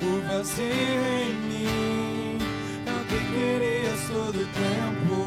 O 0.02 0.28
vazio 0.28 0.66
em 0.66 1.34
mim 1.48 2.38
é 2.86 2.92
o 2.92 3.06
que 3.06 3.16
querias 3.32 4.10
todo 4.10 4.36
o 4.36 4.46
tempo. 4.46 5.24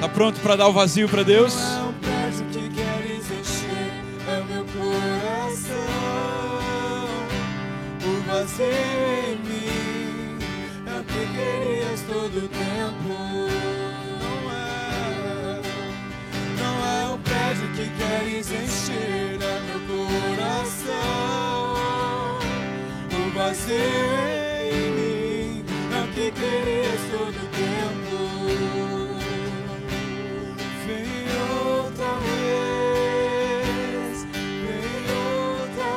Tá 0.00 0.08
pronto 0.08 0.38
para 0.38 0.54
dar 0.54 0.68
o 0.68 0.72
vazio 0.72 1.08
para 1.08 1.24
Deus? 1.24 1.56
Não 1.56 1.78
é 1.78 1.88
um 1.88 1.94
prédio 1.94 2.46
que 2.46 2.68
queres 2.68 3.28
encher, 3.28 3.92
é 4.28 4.44
meu 4.54 4.64
coração. 4.66 5.88
O 8.06 8.22
vazio 8.30 8.97
que 17.78 17.86
queres 17.90 18.50
encher, 18.50 19.38
é 19.40 19.60
meu 19.60 19.78
coração. 19.86 20.96
O 23.14 23.16
vazio 23.32 23.76
em 24.72 24.90
mim 24.90 25.64
é 25.94 25.96
o 26.02 26.04
que 26.08 26.26
querias 26.32 27.02
todo 27.12 27.38
o 27.38 27.48
tempo. 27.54 28.18
Vem 30.86 31.26
outra 31.76 32.12
vez, 32.26 33.46
vem 34.64 34.98
outra 35.14 35.90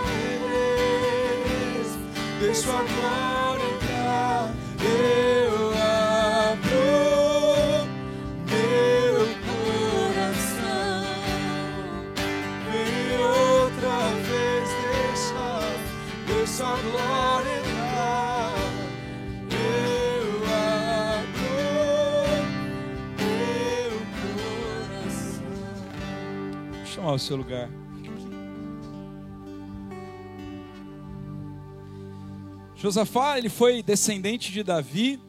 vez, 0.45 1.87
deixa 2.39 2.69
o 2.69 2.71
Chamar 27.11 27.15
o 27.15 27.19
seu 27.19 27.35
lugar. 27.35 27.69
Josafá, 32.75 33.37
ele 33.37 33.49
foi 33.49 33.83
descendente 33.83 34.51
de 34.51 34.63
Davi 34.63 35.19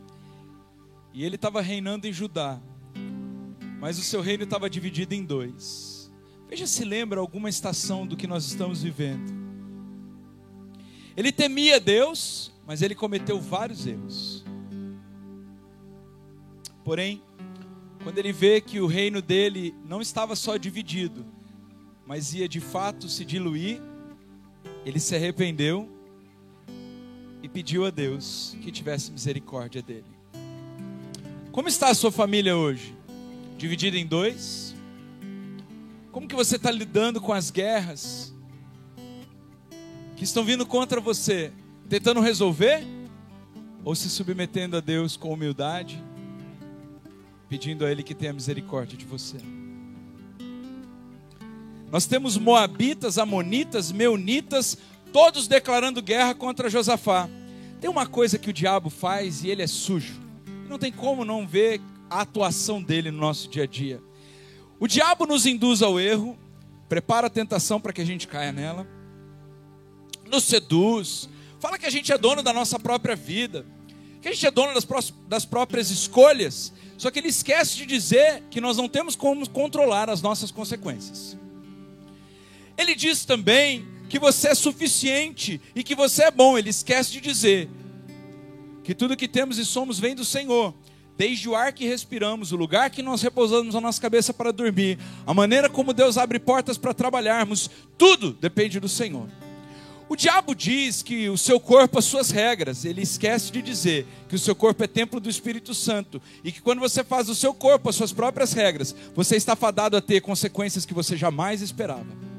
e 1.13 1.25
ele 1.25 1.35
estava 1.35 1.61
reinando 1.61 2.07
em 2.07 2.13
Judá. 2.13 2.61
Mas 3.81 3.99
o 3.99 4.03
seu 4.03 4.21
reino 4.21 4.45
estava 4.45 4.71
dividido 4.71 5.15
em 5.15 5.25
dois. 5.25 6.13
Veja 6.49 6.67
se 6.67 6.85
lembra 6.85 7.21
alguma 7.21 7.49
estação 7.49 8.07
do 8.07 8.17
que 8.17 8.27
nós 8.27 8.45
estamos 8.45 8.83
vivendo. 8.83 9.33
Ele 11.17 11.33
temia 11.33 11.81
Deus, 11.81 12.53
mas 12.67 12.81
ele 12.81 12.95
cometeu 12.95 13.41
vários 13.41 13.87
erros. 13.87 14.45
Porém, 16.85 17.23
quando 18.03 18.19
ele 18.19 18.33
vê 18.33 18.61
que 18.61 18.81
o 18.81 18.87
reino 18.87 19.21
dele 19.21 19.75
não 19.85 20.01
estava 20.01 20.37
só 20.37 20.57
dividido, 20.57 21.42
mas 22.07 22.35
ia 22.35 22.49
de 22.49 22.61
fato 22.61 23.09
se 23.09 23.25
diluir, 23.25 23.81
ele 24.85 24.99
se 24.99 25.15
arrependeu 25.15 25.89
e 27.43 27.49
pediu 27.49 27.85
a 27.85 27.91
Deus 27.91 28.57
que 28.63 28.71
tivesse 28.71 29.11
misericórdia 29.11 29.83
dele. 29.83 30.05
Como 31.51 31.69
está 31.69 31.91
a 31.91 31.95
sua 31.95 32.11
família 32.11 32.57
hoje? 32.57 32.95
Dividida 33.59 33.99
em 33.99 34.07
dois? 34.07 34.75
Como 36.11 36.29
que 36.29 36.35
você 36.35 36.57
está 36.57 36.71
lidando 36.71 37.21
com 37.21 37.33
as 37.33 37.51
guerras 37.51 38.35
que 40.17 40.25
estão 40.25 40.45
vindo 40.45 40.65
contra 40.67 41.01
você? 41.01 41.53
Tentando 41.89 42.21
resolver? 42.21 42.85
Ou 43.85 43.95
se 43.95 44.09
submetendo 44.09 44.77
a 44.77 44.81
Deus 44.81 45.17
com 45.17 45.33
humildade? 45.33 46.03
Pedindo 47.49 47.85
a 47.85 47.91
Ele 47.91 48.03
que 48.03 48.15
tenha 48.15 48.33
misericórdia 48.33 48.97
de 48.97 49.05
você. 49.05 49.39
Nós 51.93 52.07
temos 52.07 52.39
moabitas, 52.39 53.19
amonitas, 53.19 53.93
meunitas, 53.93 54.79
todos 55.13 55.47
declarando 55.47 56.01
guerra 56.01 56.35
contra 56.35 56.71
Josafá. 56.71 57.29
Tem 57.83 57.91
uma 57.91 58.07
coisa 58.07 58.39
que 58.39 58.49
o 58.49 58.53
diabo 58.53 58.89
faz 58.89 59.45
e 59.45 59.51
ele 59.51 59.61
é 59.63 59.67
sujo. 59.67 60.19
Não 60.71 60.79
tem 60.79 60.91
como 60.91 61.23
não 61.23 61.47
ver 61.47 61.83
a 62.09 62.23
atuação 62.23 62.83
dele 62.83 63.11
no 63.11 63.19
nosso 63.19 63.47
dia 63.47 63.65
a 63.65 63.67
dia. 63.67 64.01
O 64.81 64.89
diabo 64.89 65.27
nos 65.27 65.45
induz 65.45 65.83
ao 65.83 66.01
erro, 66.01 66.39
prepara 66.89 67.27
a 67.27 67.31
tentação 67.31 67.79
para 67.79 67.93
que 67.93 68.01
a 68.01 68.07
gente 68.07 68.27
caia 68.27 68.53
nela, 68.53 68.87
nos 70.31 70.45
seduz, 70.45 71.29
fala 71.61 71.79
que 71.79 71.85
a 71.85 71.91
gente 71.91 72.11
é 72.11 72.17
dono 72.17 72.43
da 72.43 72.55
nossa 72.55 72.79
própria 72.79 73.15
vida, 73.15 73.67
que 74.23 74.29
a 74.29 74.33
gente 74.33 74.47
é 74.47 74.51
dono 74.51 74.73
das, 74.73 74.87
pró- 74.87 75.01
das 75.29 75.45
próprias 75.45 75.91
escolhas, 75.91 76.73
só 76.97 77.11
que 77.11 77.19
ele 77.19 77.29
esquece 77.29 77.77
de 77.77 77.85
dizer 77.85 78.43
que 78.51 78.63
nós 78.63 78.79
não 78.79 78.89
temos 78.89 79.15
como 79.15 79.47
controlar 79.51 80.09
as 80.09 80.23
nossas 80.23 80.51
consequências. 80.51 81.37
Ele 82.77 82.95
diz 82.95 83.25
também 83.25 83.87
que 84.09 84.19
você 84.19 84.49
é 84.49 84.55
suficiente 84.55 85.61
e 85.75 85.83
que 85.83 85.95
você 85.95 86.25
é 86.25 86.31
bom. 86.31 86.59
Ele 86.59 86.71
esquece 86.71 87.13
de 87.13 87.21
dizer 87.21 87.69
que 88.85 88.95
tudo 88.95 89.17
que 89.17 89.29
temos 89.29 89.59
e 89.59 89.65
somos 89.65 89.99
vem 89.99 90.15
do 90.15 90.25
Senhor. 90.25 90.75
Desde 91.17 91.49
o 91.49 91.55
ar 91.55 91.73
que 91.73 91.87
respiramos, 91.87 92.53
o 92.53 92.57
lugar 92.57 92.91
que 92.91 93.03
nós 93.03 93.23
repousamos 93.23 93.77
a 93.77 93.81
nossa 93.81 94.01
cabeça 94.01 94.33
para 94.33 94.51
dormir, 94.51 94.99
a 95.27 95.35
maneira 95.35 95.69
como 95.69 95.93
Deus 95.93 96.17
abre 96.17 96.39
portas 96.39 96.79
para 96.79 96.95
trabalharmos, 96.95 97.71
tudo 97.97 98.33
depende 98.33 98.81
do 98.81 98.89
Senhor. 98.89 99.29
O 100.09 100.17
diabo 100.17 100.55
diz 100.55 101.03
que 101.03 101.29
o 101.29 101.39
seu 101.39 101.59
corpo, 101.59 101.99
as 101.99 102.05
suas 102.05 102.31
regras, 102.31 102.85
ele 102.85 103.01
esquece 103.01 103.51
de 103.51 103.63
dizer 103.63 104.07
que 104.29 104.35
o 104.35 104.39
seu 104.39 104.55
corpo 104.55 104.85
é 104.85 104.87
templo 104.87 105.21
do 105.21 105.31
Espírito 105.31 105.73
Santo 105.75 106.21
e 106.45 106.53
que 106.53 106.61
quando 106.61 106.81
você 106.81 107.03
faz 107.03 107.29
o 107.29 107.35
seu 107.35 107.55
corpo, 107.55 107.89
as 107.89 107.97
suas 107.97 108.13
próprias 108.13 108.53
regras, 108.53 108.95
você 109.15 109.37
está 109.37 109.57
fadado 109.57 109.97
a 109.97 110.03
ter 110.03 110.21
consequências 110.21 110.85
que 110.85 110.93
você 110.93 111.17
jamais 111.17 111.63
esperava. 111.63 112.32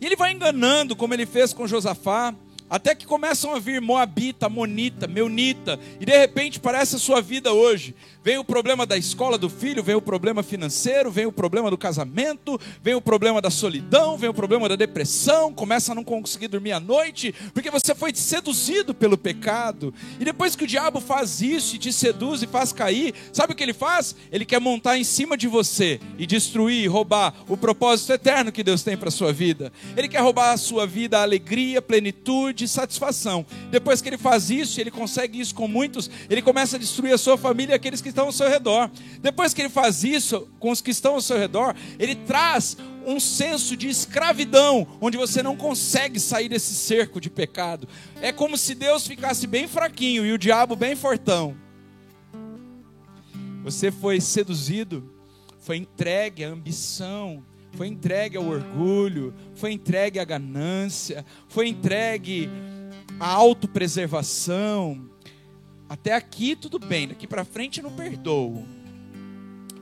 E 0.00 0.06
ele 0.06 0.16
vai 0.16 0.32
enganando, 0.32 0.94
como 0.94 1.14
ele 1.14 1.26
fez 1.26 1.52
com 1.52 1.66
Josafá, 1.66 2.34
até 2.68 2.94
que 2.94 3.06
começam 3.06 3.54
a 3.54 3.58
vir 3.58 3.80
Moabita, 3.80 4.48
Monita, 4.48 5.06
Meunita, 5.06 5.78
e 6.00 6.04
de 6.04 6.16
repente 6.16 6.58
parece 6.58 6.96
a 6.96 6.98
sua 6.98 7.20
vida 7.20 7.52
hoje. 7.52 7.94
Vem 8.26 8.38
o 8.38 8.44
problema 8.44 8.84
da 8.84 8.96
escola 8.96 9.38
do 9.38 9.48
filho, 9.48 9.84
vem 9.84 9.94
o 9.94 10.02
problema 10.02 10.42
financeiro, 10.42 11.12
vem 11.12 11.26
o 11.26 11.30
problema 11.30 11.70
do 11.70 11.78
casamento, 11.78 12.60
vem 12.82 12.92
o 12.92 13.00
problema 13.00 13.40
da 13.40 13.50
solidão, 13.50 14.18
vem 14.18 14.28
o 14.28 14.34
problema 14.34 14.68
da 14.68 14.74
depressão, 14.74 15.54
começa 15.54 15.92
a 15.92 15.94
não 15.94 16.02
conseguir 16.02 16.48
dormir 16.48 16.72
à 16.72 16.80
noite, 16.80 17.32
porque 17.54 17.70
você 17.70 17.94
foi 17.94 18.12
seduzido 18.12 18.92
pelo 18.92 19.16
pecado. 19.16 19.94
E 20.18 20.24
depois 20.24 20.56
que 20.56 20.64
o 20.64 20.66
diabo 20.66 21.00
faz 21.00 21.40
isso 21.40 21.76
e 21.76 21.78
te 21.78 21.92
seduz 21.92 22.42
e 22.42 22.48
faz 22.48 22.72
cair, 22.72 23.14
sabe 23.32 23.52
o 23.52 23.56
que 23.56 23.62
ele 23.62 23.72
faz? 23.72 24.16
Ele 24.32 24.44
quer 24.44 24.60
montar 24.60 24.98
em 24.98 25.04
cima 25.04 25.36
de 25.36 25.46
você 25.46 26.00
e 26.18 26.26
destruir, 26.26 26.90
roubar 26.90 27.32
o 27.46 27.56
propósito 27.56 28.12
eterno 28.12 28.50
que 28.50 28.64
Deus 28.64 28.82
tem 28.82 28.96
para 28.96 29.08
sua 29.08 29.32
vida. 29.32 29.72
Ele 29.96 30.08
quer 30.08 30.18
roubar 30.20 30.50
a 30.50 30.56
sua 30.56 30.84
vida 30.84 31.20
a 31.20 31.22
alegria, 31.22 31.80
plenitude, 31.80 32.64
de 32.64 32.66
satisfação. 32.66 33.46
Depois 33.70 34.02
que 34.02 34.08
ele 34.08 34.18
faz 34.18 34.50
isso, 34.50 34.80
ele 34.80 34.90
consegue 34.90 35.38
isso 35.38 35.54
com 35.54 35.68
muitos, 35.68 36.10
ele 36.28 36.42
começa 36.42 36.74
a 36.74 36.80
destruir 36.80 37.12
a 37.12 37.18
sua 37.18 37.38
família 37.38 37.76
aqueles 37.76 38.00
que 38.00 38.15
estão 38.16 38.26
ao 38.26 38.32
seu 38.32 38.48
redor. 38.48 38.90
Depois 39.20 39.52
que 39.52 39.60
ele 39.60 39.68
faz 39.68 40.02
isso 40.02 40.48
com 40.58 40.70
os 40.70 40.80
que 40.80 40.90
estão 40.90 41.14
ao 41.14 41.20
seu 41.20 41.36
redor, 41.36 41.76
ele 41.98 42.14
traz 42.14 42.76
um 43.06 43.20
senso 43.20 43.76
de 43.76 43.88
escravidão, 43.88 44.86
onde 45.00 45.18
você 45.18 45.42
não 45.42 45.54
consegue 45.54 46.18
sair 46.18 46.48
desse 46.48 46.74
cerco 46.74 47.20
de 47.20 47.28
pecado. 47.28 47.86
É 48.20 48.32
como 48.32 48.56
se 48.56 48.74
Deus 48.74 49.06
ficasse 49.06 49.46
bem 49.46 49.68
fraquinho 49.68 50.24
e 50.24 50.32
o 50.32 50.38
diabo 50.38 50.74
bem 50.74 50.96
fortão. 50.96 51.54
Você 53.62 53.92
foi 53.92 54.20
seduzido, 54.20 55.12
foi 55.60 55.76
entregue 55.76 56.44
à 56.44 56.48
ambição, 56.48 57.44
foi 57.72 57.88
entregue 57.88 58.36
ao 58.36 58.46
orgulho, 58.46 59.34
foi 59.54 59.72
entregue 59.72 60.18
à 60.18 60.24
ganância, 60.24 61.24
foi 61.48 61.68
entregue 61.68 62.48
à 63.20 63.28
autopreservação. 63.28 65.15
Até 65.88 66.14
aqui 66.14 66.56
tudo 66.56 66.78
bem, 66.78 67.08
daqui 67.08 67.26
para 67.26 67.44
frente 67.44 67.78
eu 67.78 67.84
não 67.84 67.96
perdoo. 67.96 68.66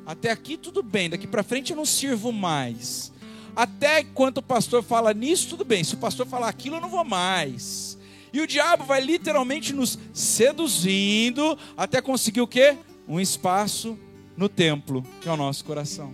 Até 0.04 0.30
aqui 0.30 0.56
tudo 0.56 0.82
bem, 0.82 1.08
daqui 1.08 1.26
para 1.26 1.42
frente 1.42 1.70
eu 1.70 1.76
não 1.76 1.86
sirvo 1.86 2.30
mais. 2.30 3.12
Até 3.56 4.00
enquanto 4.00 4.38
o 4.38 4.42
pastor 4.42 4.82
fala 4.82 5.14
nisso, 5.14 5.48
tudo 5.48 5.64
bem. 5.64 5.82
Se 5.82 5.94
o 5.94 5.98
pastor 5.98 6.26
falar 6.26 6.48
aquilo, 6.48 6.76
eu 6.76 6.80
não 6.80 6.90
vou 6.90 7.04
mais. 7.04 7.96
E 8.32 8.40
o 8.40 8.46
diabo 8.46 8.84
vai 8.84 9.00
literalmente 9.00 9.72
nos 9.72 9.98
seduzindo 10.12 11.56
até 11.76 12.02
conseguir 12.02 12.40
o 12.40 12.48
quê? 12.48 12.76
Um 13.06 13.20
espaço 13.20 13.96
no 14.36 14.48
templo, 14.48 15.04
que 15.20 15.28
é 15.28 15.32
o 15.32 15.36
nosso 15.36 15.64
coração. 15.64 16.12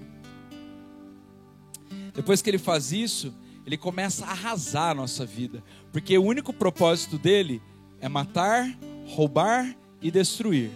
Depois 2.15 2.43
que 2.43 2.51
ele 2.51 2.59
faz 2.59 2.93
isso, 2.93 3.35
ele 3.65 3.77
começa 3.77 4.27
a 4.27 4.31
arrasar 4.31 4.91
a 4.91 4.95
nossa 4.95 5.25
vida, 5.25 5.65
porque 5.91 6.17
o 6.19 6.25
único 6.25 6.53
propósito 6.53 7.17
dele 7.19 7.63
é 8.01 8.09
matar, 8.09 8.69
roubar 9.07 9.75
e 10.02 10.11
destruir. 10.11 10.71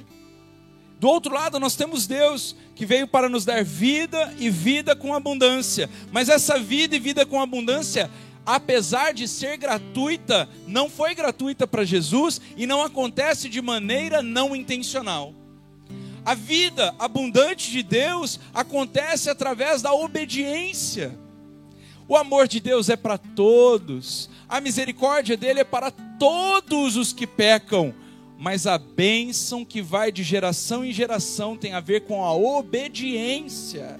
Do 0.98 1.08
outro 1.08 1.34
lado, 1.34 1.60
nós 1.60 1.76
temos 1.76 2.06
Deus 2.06 2.56
que 2.74 2.86
veio 2.86 3.06
para 3.06 3.28
nos 3.28 3.44
dar 3.44 3.62
vida 3.62 4.32
e 4.38 4.48
vida 4.48 4.96
com 4.96 5.14
abundância. 5.14 5.90
Mas 6.10 6.28
essa 6.28 6.58
vida 6.58 6.96
e 6.96 6.98
vida 6.98 7.26
com 7.26 7.40
abundância, 7.40 8.10
apesar 8.46 9.12
de 9.12 9.28
ser 9.28 9.56
gratuita, 9.56 10.48
não 10.66 10.88
foi 10.88 11.14
gratuita 11.14 11.66
para 11.66 11.84
Jesus 11.84 12.40
e 12.56 12.66
não 12.66 12.82
acontece 12.82 13.48
de 13.48 13.60
maneira 13.60 14.22
não 14.22 14.56
intencional. 14.56 15.34
A 16.24 16.34
vida 16.34 16.94
abundante 16.98 17.70
de 17.70 17.82
Deus 17.82 18.40
acontece 18.54 19.28
através 19.28 19.82
da 19.82 19.92
obediência. 19.92 21.18
O 22.08 22.16
amor 22.16 22.48
de 22.48 22.60
Deus 22.60 22.88
é 22.88 22.96
para 22.96 23.18
todos, 23.18 24.28
a 24.48 24.60
misericórdia 24.60 25.36
dele 25.36 25.60
é 25.60 25.64
para 25.64 25.90
todos 25.90 26.96
os 26.96 27.12
que 27.12 27.26
pecam, 27.26 27.94
mas 28.44 28.66
a 28.66 28.76
bênção 28.76 29.64
que 29.64 29.80
vai 29.80 30.12
de 30.12 30.22
geração 30.22 30.84
em 30.84 30.92
geração 30.92 31.56
tem 31.56 31.72
a 31.72 31.80
ver 31.80 32.02
com 32.02 32.22
a 32.22 32.34
obediência. 32.34 33.98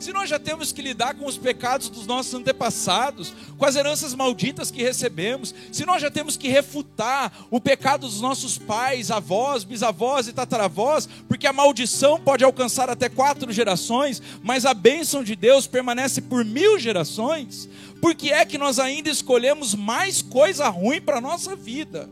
Se 0.00 0.10
nós 0.10 0.30
já 0.30 0.38
temos 0.38 0.72
que 0.72 0.80
lidar 0.80 1.14
com 1.14 1.26
os 1.26 1.36
pecados 1.36 1.90
dos 1.90 2.06
nossos 2.06 2.32
antepassados, 2.32 3.34
com 3.58 3.66
as 3.66 3.76
heranças 3.76 4.14
malditas 4.14 4.70
que 4.70 4.82
recebemos, 4.82 5.54
se 5.70 5.84
nós 5.84 6.00
já 6.00 6.10
temos 6.10 6.38
que 6.38 6.48
refutar 6.48 7.30
o 7.50 7.60
pecado 7.60 8.06
dos 8.06 8.22
nossos 8.22 8.56
pais, 8.56 9.10
avós, 9.10 9.64
bisavós 9.64 10.26
e 10.26 10.32
tataravós, 10.32 11.06
porque 11.28 11.46
a 11.46 11.52
maldição 11.52 12.18
pode 12.18 12.42
alcançar 12.42 12.88
até 12.88 13.10
quatro 13.10 13.52
gerações, 13.52 14.22
mas 14.42 14.64
a 14.64 14.72
bênção 14.72 15.22
de 15.22 15.36
Deus 15.36 15.66
permanece 15.66 16.22
por 16.22 16.42
mil 16.42 16.78
gerações, 16.78 17.68
por 18.00 18.14
que 18.14 18.32
é 18.32 18.46
que 18.46 18.56
nós 18.56 18.78
ainda 18.78 19.10
escolhemos 19.10 19.74
mais 19.74 20.22
coisa 20.22 20.70
ruim 20.70 21.02
para 21.02 21.18
a 21.18 21.20
nossa 21.20 21.54
vida? 21.54 22.08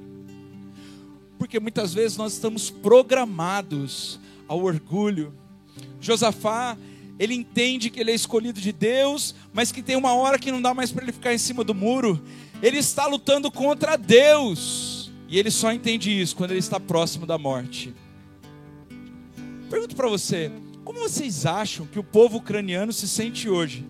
Porque 1.39 1.61
muitas 1.61 1.93
vezes 1.93 2.17
nós 2.17 2.33
estamos 2.33 2.71
programados 2.71 4.19
ao 4.49 4.63
orgulho. 4.63 5.35
Josafá, 6.01 6.77
ele 7.19 7.35
entende 7.35 7.91
que 7.91 8.01
ele 8.01 8.11
é 8.11 8.15
escolhido 8.15 8.61
de 8.61 8.73
Deus, 8.73 9.35
mas 9.53 9.73
que 9.73 9.83
tem 9.83 9.97
uma 9.97 10.15
hora 10.15 10.39
que 10.39 10.53
não 10.53 10.61
dá 10.61 10.75
mais 10.75 10.93
para 10.93 11.03
ele 11.03 11.13
ficar 11.13 11.35
em 11.35 11.39
cima 11.39 11.65
do 11.65 11.75
muro. 11.75 12.23
Ele 12.63 12.79
está 12.79 13.07
lutando 13.07 13.51
contra 13.51 13.97
Deus. 13.97 15.11
E 15.29 15.39
ele 15.39 15.51
só 15.51 15.73
entende 15.73 16.11
isso 16.11 16.37
quando 16.37 16.53
ele 16.53 16.61
está 16.61 16.79
próximo 16.79 17.27
da 17.27 17.37
morte. 17.37 17.95
Pergunto 19.69 19.97
para 19.97 20.09
você, 20.09 20.53
como 20.85 21.01
vocês 21.01 21.45
acham 21.45 21.87
que 21.87 21.99
o 21.99 22.05
povo 22.05 22.39
ucraniano 22.39 22.93
se 22.93 23.09
sente 23.09 23.49
hoje? 23.49 23.85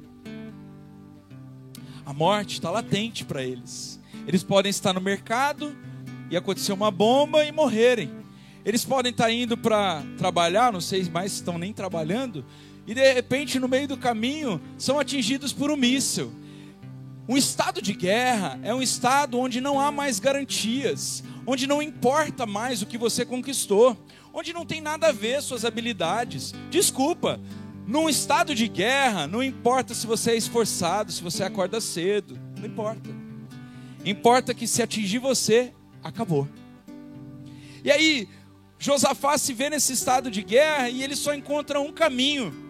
A 2.06 2.14
morte 2.14 2.54
está 2.54 2.70
latente 2.70 3.24
para 3.24 3.42
eles. 3.42 4.00
Eles 4.26 4.42
podem 4.42 4.70
estar 4.70 4.94
no 4.94 5.00
mercado 5.00 5.76
e 6.30 6.36
acontecer 6.36 6.72
uma 6.72 6.90
bomba 6.90 7.44
e 7.44 7.52
morrerem. 7.52 8.10
Eles 8.64 8.84
podem 8.84 9.12
estar 9.12 9.30
indo 9.30 9.56
para 9.56 10.02
trabalhar, 10.18 10.72
não 10.72 10.80
sei 10.80 11.04
mais 11.08 11.32
se 11.32 11.38
estão 11.38 11.56
nem 11.56 11.72
trabalhando, 11.72 12.44
e 12.86 12.94
de 12.94 13.12
repente, 13.12 13.58
no 13.58 13.68
meio 13.68 13.88
do 13.88 13.96
caminho, 13.96 14.60
são 14.78 14.98
atingidos 14.98 15.52
por 15.52 15.70
um 15.70 15.76
míssil. 15.76 16.32
Um 17.28 17.36
estado 17.36 17.82
de 17.82 17.92
guerra 17.92 18.58
é 18.62 18.72
um 18.72 18.80
estado 18.80 19.38
onde 19.38 19.60
não 19.60 19.80
há 19.80 19.90
mais 19.90 20.20
garantias, 20.20 21.24
onde 21.44 21.66
não 21.66 21.82
importa 21.82 22.46
mais 22.46 22.82
o 22.82 22.86
que 22.86 22.96
você 22.96 23.24
conquistou, 23.24 23.96
onde 24.32 24.52
não 24.52 24.64
tem 24.64 24.80
nada 24.80 25.08
a 25.08 25.12
ver 25.12 25.42
suas 25.42 25.64
habilidades. 25.64 26.54
Desculpa, 26.70 27.40
num 27.86 28.08
estado 28.08 28.54
de 28.54 28.68
guerra, 28.68 29.26
não 29.26 29.42
importa 29.42 29.94
se 29.94 30.06
você 30.06 30.32
é 30.32 30.36
esforçado, 30.36 31.10
se 31.10 31.22
você 31.22 31.42
acorda 31.42 31.80
cedo, 31.80 32.38
não 32.58 32.66
importa. 32.66 33.10
Importa 34.04 34.54
que 34.54 34.66
se 34.66 34.82
atingir 34.82 35.18
você, 35.18 35.72
acabou. 36.06 36.48
E 37.84 37.90
aí, 37.90 38.28
Josafá 38.78 39.38
se 39.38 39.52
vê 39.52 39.70
nesse 39.70 39.92
estado 39.92 40.30
de 40.30 40.42
guerra 40.42 40.88
e 40.88 41.02
ele 41.02 41.16
só 41.16 41.34
encontra 41.34 41.80
um 41.80 41.92
caminho 41.92 42.66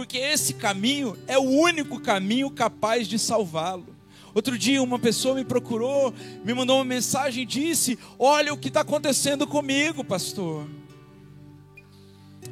porque 0.00 0.16
esse 0.16 0.54
caminho 0.54 1.16
é 1.26 1.38
o 1.38 1.42
único 1.42 2.00
caminho 2.00 2.50
capaz 2.50 3.06
de 3.06 3.18
salvá-lo. 3.18 3.86
Outro 4.34 4.56
dia, 4.56 4.82
uma 4.82 4.98
pessoa 4.98 5.34
me 5.34 5.44
procurou, 5.44 6.14
me 6.44 6.54
mandou 6.54 6.78
uma 6.78 6.84
mensagem 6.84 7.42
e 7.42 7.46
disse: 7.46 7.98
Olha 8.18 8.54
o 8.54 8.56
que 8.56 8.68
está 8.68 8.80
acontecendo 8.80 9.46
comigo, 9.46 10.02
pastor. 10.02 10.66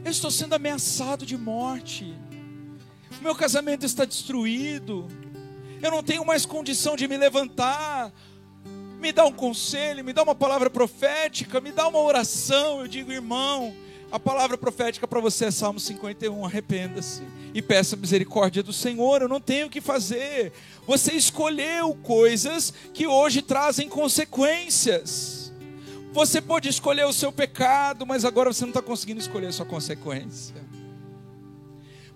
Eu 0.04 0.10
estou 0.10 0.30
sendo 0.30 0.54
ameaçado 0.54 1.24
de 1.24 1.38
morte. 1.38 2.14
O 3.18 3.22
meu 3.22 3.34
casamento 3.34 3.86
está 3.86 4.04
destruído. 4.04 5.08
Eu 5.80 5.90
não 5.90 6.02
tenho 6.02 6.26
mais 6.26 6.44
condição 6.44 6.96
de 6.96 7.08
me 7.08 7.16
levantar. 7.16 8.12
Me 9.00 9.12
dá 9.12 9.24
um 9.24 9.32
conselho, 9.32 10.04
me 10.04 10.12
dá 10.12 10.22
uma 10.22 10.34
palavra 10.34 10.68
profética, 10.68 11.60
me 11.60 11.70
dá 11.70 11.86
uma 11.86 12.00
oração. 12.00 12.80
Eu 12.80 12.88
digo, 12.88 13.12
irmão, 13.12 13.74
a 14.10 14.18
palavra 14.18 14.56
profética 14.56 15.06
para 15.06 15.20
você 15.20 15.46
é 15.46 15.50
Salmo 15.50 15.78
51, 15.78 16.44
arrependa-se 16.44 17.22
e 17.52 17.60
peça 17.60 17.94
misericórdia 17.94 18.62
do 18.62 18.72
Senhor. 18.72 19.22
Eu 19.22 19.28
não 19.28 19.40
tenho 19.40 19.66
o 19.66 19.70
que 19.70 19.80
fazer. 19.80 20.52
Você 20.86 21.12
escolheu 21.12 21.94
coisas 22.02 22.72
que 22.92 23.06
hoje 23.06 23.42
trazem 23.42 23.88
consequências. 23.88 25.52
Você 26.12 26.40
pode 26.40 26.68
escolher 26.68 27.06
o 27.06 27.12
seu 27.12 27.30
pecado, 27.30 28.06
mas 28.06 28.24
agora 28.24 28.52
você 28.52 28.62
não 28.62 28.70
está 28.70 28.82
conseguindo 28.82 29.20
escolher 29.20 29.48
a 29.48 29.52
sua 29.52 29.66
consequência. 29.66 30.56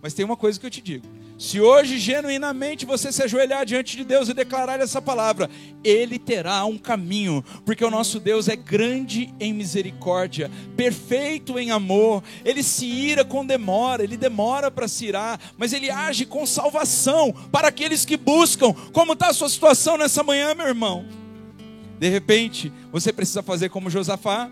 Mas 0.01 0.15
tem 0.15 0.25
uma 0.25 0.37
coisa 0.37 0.59
que 0.59 0.67
eu 0.67 0.71
te 0.71 0.81
digo: 0.81 1.07
se 1.43 1.61
hoje 1.61 1.99
genuinamente 1.99 2.87
você 2.87 3.11
se 3.11 3.21
ajoelhar 3.21 3.67
diante 3.67 3.97
de 3.97 4.05
Deus 4.05 4.29
e 4.29 4.33
declarar 4.33 4.79
essa 4.79 5.03
palavra, 5.03 5.51
Ele 5.83 6.17
terá 6.17 6.65
um 6.65 6.79
caminho, 6.79 7.45
porque 7.67 7.85
o 7.85 7.91
nosso 7.91 8.21
Deus 8.21 8.47
é 8.47 8.55
grande 8.55 9.35
em 9.41 9.53
misericórdia, 9.53 10.49
perfeito 10.77 11.59
em 11.59 11.73
amor, 11.73 12.23
Ele 12.45 12.63
se 12.63 12.87
ira 12.87 13.25
com 13.25 13.45
demora, 13.45 14.05
Ele 14.05 14.17
demora 14.17 14.71
para 14.71 14.87
se 14.87 15.07
irar, 15.07 15.41
mas 15.59 15.73
Ele 15.73 15.91
age 15.91 16.27
com 16.27 16.47
salvação 16.47 17.35
para 17.51 17.67
aqueles 17.67 18.05
que 18.05 18.17
buscam. 18.17 18.73
Como 18.93 19.15
está 19.15 19.31
a 19.31 19.35
sua 19.35 19.49
situação 19.49 19.99
nessa 19.99 20.23
manhã, 20.23 20.55
meu 20.55 20.69
irmão? 20.69 21.05
De 21.99 22.09
repente, 22.09 22.73
você 22.93 23.13
precisa 23.13 23.43
fazer 23.43 23.69
como 23.69 23.91
Josafá. 23.91 24.49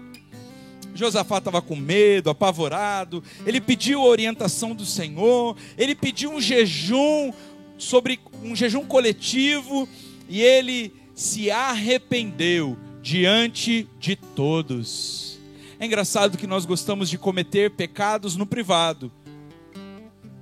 Josafá 0.94 1.38
estava 1.38 1.62
com 1.62 1.76
medo, 1.76 2.30
apavorado. 2.30 3.22
Ele 3.46 3.60
pediu 3.60 4.00
a 4.00 4.06
orientação 4.06 4.74
do 4.74 4.84
Senhor. 4.84 5.56
Ele 5.76 5.94
pediu 5.94 6.30
um 6.30 6.40
jejum 6.40 7.32
sobre 7.78 8.20
um 8.42 8.54
jejum 8.54 8.84
coletivo 8.84 9.88
e 10.28 10.40
ele 10.40 10.92
se 11.14 11.50
arrependeu 11.50 12.76
diante 13.02 13.88
de 13.98 14.16
todos. 14.16 15.38
É 15.78 15.86
engraçado 15.86 16.36
que 16.36 16.46
nós 16.46 16.66
gostamos 16.66 17.08
de 17.08 17.16
cometer 17.16 17.70
pecados 17.70 18.36
no 18.36 18.44
privado. 18.44 19.10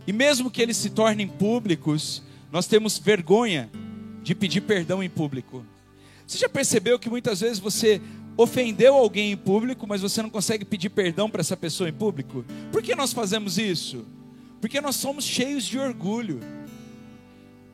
E 0.06 0.12
mesmo 0.12 0.50
que 0.50 0.60
eles 0.60 0.76
se 0.76 0.90
tornem 0.90 1.28
públicos, 1.28 2.22
nós 2.50 2.66
temos 2.66 2.98
vergonha 2.98 3.70
de 4.22 4.34
pedir 4.34 4.62
perdão 4.62 5.02
em 5.02 5.08
público. 5.08 5.64
Você 6.26 6.38
já 6.38 6.48
percebeu 6.48 6.98
que 6.98 7.08
muitas 7.08 7.40
vezes 7.40 7.58
você 7.58 8.00
ofendeu 8.38 8.94
alguém 8.94 9.32
em 9.32 9.36
público, 9.36 9.84
mas 9.84 10.00
você 10.00 10.22
não 10.22 10.30
consegue 10.30 10.64
pedir 10.64 10.90
perdão 10.90 11.28
para 11.28 11.40
essa 11.40 11.56
pessoa 11.56 11.88
em 11.88 11.92
público? 11.92 12.44
Por 12.70 12.80
que 12.80 12.94
nós 12.94 13.12
fazemos 13.12 13.58
isso? 13.58 14.06
Porque 14.60 14.80
nós 14.80 14.94
somos 14.94 15.24
cheios 15.24 15.64
de 15.64 15.76
orgulho. 15.76 16.38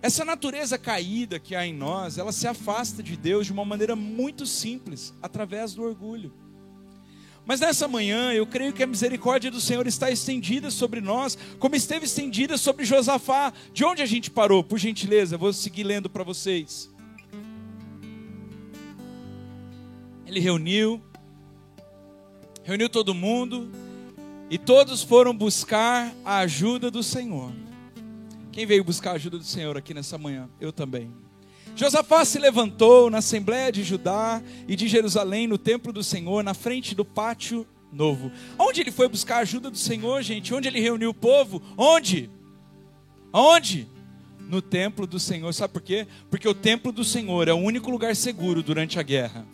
Essa 0.01 0.25
natureza 0.25 0.79
caída 0.79 1.39
que 1.39 1.55
há 1.55 1.67
em 1.67 1.75
nós, 1.75 2.17
ela 2.17 2.33
se 2.33 2.47
afasta 2.47 3.03
de 3.03 3.15
Deus 3.15 3.45
de 3.45 3.53
uma 3.53 3.65
maneira 3.65 3.95
muito 3.95 4.47
simples, 4.47 5.13
através 5.23 5.75
do 5.75 5.83
orgulho. 5.83 6.33
Mas 7.45 7.61
nessa 7.61 7.87
manhã, 7.87 8.33
eu 8.33 8.47
creio 8.47 8.73
que 8.73 8.83
a 8.83 8.87
misericórdia 8.87 9.51
do 9.51 9.61
Senhor 9.61 9.87
está 9.87 10.11
estendida 10.11 10.71
sobre 10.71 11.03
nós, 11.03 11.37
como 11.59 11.77
esteve 11.77 12.07
estendida 12.07 12.57
sobre 12.57 12.87
Josafá. 12.87 13.53
De 13.71 13.85
onde 13.85 14.01
a 14.01 14.07
gente 14.07 14.31
parou? 14.31 14.65
Por 14.65 14.79
gentileza, 14.79 15.37
vou 15.37 15.53
seguir 15.53 15.85
lendo 15.85 16.09
para 16.09 16.25
vocês. 16.25 16.94
Ele 20.27 20.41
reuniu, 20.41 21.03
reuniu 22.63 22.89
todo 22.89 23.15
mundo, 23.15 23.71
e 24.51 24.59
todos 24.59 25.03
foram 25.03 25.37
buscar 25.37 26.15
a 26.25 26.39
ajuda 26.39 26.91
do 26.91 27.03
Senhor. 27.03 27.53
Quem 28.53 28.67
veio 28.67 28.85
buscar 28.85 29.13
a 29.13 29.15
ajuda 29.15 29.39
do 29.39 29.45
Senhor 29.45 29.77
aqui 29.77 29.93
nessa 29.93 30.17
manhã? 30.17 30.49
Eu 30.61 30.73
também. 30.73 31.11
Josafá 31.77 32.25
se 32.25 32.39
levantou 32.39 33.11
na 33.11 33.19
Assembleia 33.19 33.73
de 33.73 33.83
Judá 33.83 34.41
e 34.69 34.77
de 34.77 34.87
Jerusalém, 34.87 35.47
no 35.47 35.59
templo 35.59 35.93
do 35.93 36.05
Senhor, 36.05 36.45
na 36.45 36.55
frente 36.55 36.95
do 36.95 37.05
pátio 37.05 37.67
novo. 37.91 38.31
Onde 38.59 38.81
ele 38.81 38.93
foi 38.93 39.09
buscar 39.09 39.37
a 39.37 39.41
ajuda 39.41 39.71
do 39.71 39.79
Senhor, 39.79 40.23
gente? 40.23 40.55
Onde 40.55 40.69
ele 40.69 40.81
reuniu 40.81 41.11
o 41.11 41.15
povo? 41.15 41.61
Onde? 41.77 42.31
Onde? 43.33 43.89
No 44.39 44.63
templo 44.63 45.07
do 45.07 45.19
Senhor. 45.19 45.53
Sabe 45.53 45.73
por 45.73 45.83
quê? 45.83 46.07
Porque 46.31 46.49
o 46.49 46.55
templo 46.55 46.93
do 46.93 47.03
Senhor 47.03 47.49
é 47.49 47.53
o 47.53 47.57
único 47.57 47.91
lugar 47.91 48.15
seguro 48.15 48.63
durante 48.63 49.01
a 49.01 49.03
guerra. 49.03 49.45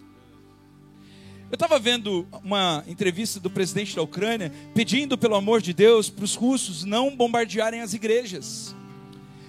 Eu 1.50 1.56
estava 1.56 1.80
vendo 1.80 2.28
uma 2.44 2.84
entrevista 2.86 3.40
do 3.40 3.50
presidente 3.50 3.96
da 3.96 4.02
Ucrânia 4.02 4.52
pedindo, 4.72 5.18
pelo 5.18 5.34
amor 5.34 5.60
de 5.60 5.72
Deus, 5.72 6.08
para 6.08 6.24
os 6.24 6.36
russos 6.36 6.84
não 6.84 7.16
bombardearem 7.16 7.80
as 7.80 7.92
igrejas. 7.92 8.74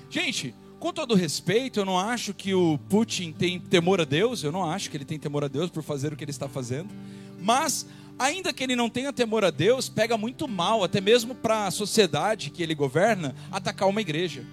Gente, 0.10 0.56
com 0.80 0.92
todo 0.92 1.14
respeito, 1.14 1.80
eu 1.80 1.86
não 1.86 2.00
acho 2.00 2.34
que 2.34 2.56
o 2.56 2.80
Putin 2.90 3.32
tem 3.32 3.60
temor 3.60 4.02
a 4.02 4.04
Deus, 4.04 4.44
eu 4.44 4.52
não 4.52 4.68
acho 4.68 4.90
que 4.90 4.98
ele 4.98 5.06
tem 5.06 5.20
temor 5.20 5.44
a 5.44 5.48
Deus 5.48 5.70
por 5.70 5.84
fazer 5.84 6.12
o 6.12 6.16
que 6.16 6.24
ele 6.24 6.32
está 6.32 6.50
fazendo, 6.50 6.90
mas 7.40 7.86
ainda 8.18 8.52
que 8.52 8.64
ele 8.64 8.76
não 8.76 8.90
tenha 8.90 9.14
temor 9.14 9.46
a 9.46 9.52
Deus, 9.52 9.88
pega 9.88 10.18
muito 10.18 10.48
mal, 10.48 10.84
até 10.84 11.00
mesmo 11.00 11.36
para 11.36 11.68
a 11.68 11.72
sociedade 11.72 12.50
que 12.50 12.64
ele 12.64 12.74
governa, 12.74 13.36
atacar 13.52 13.88
uma 13.88 14.02
igreja. 14.02 14.44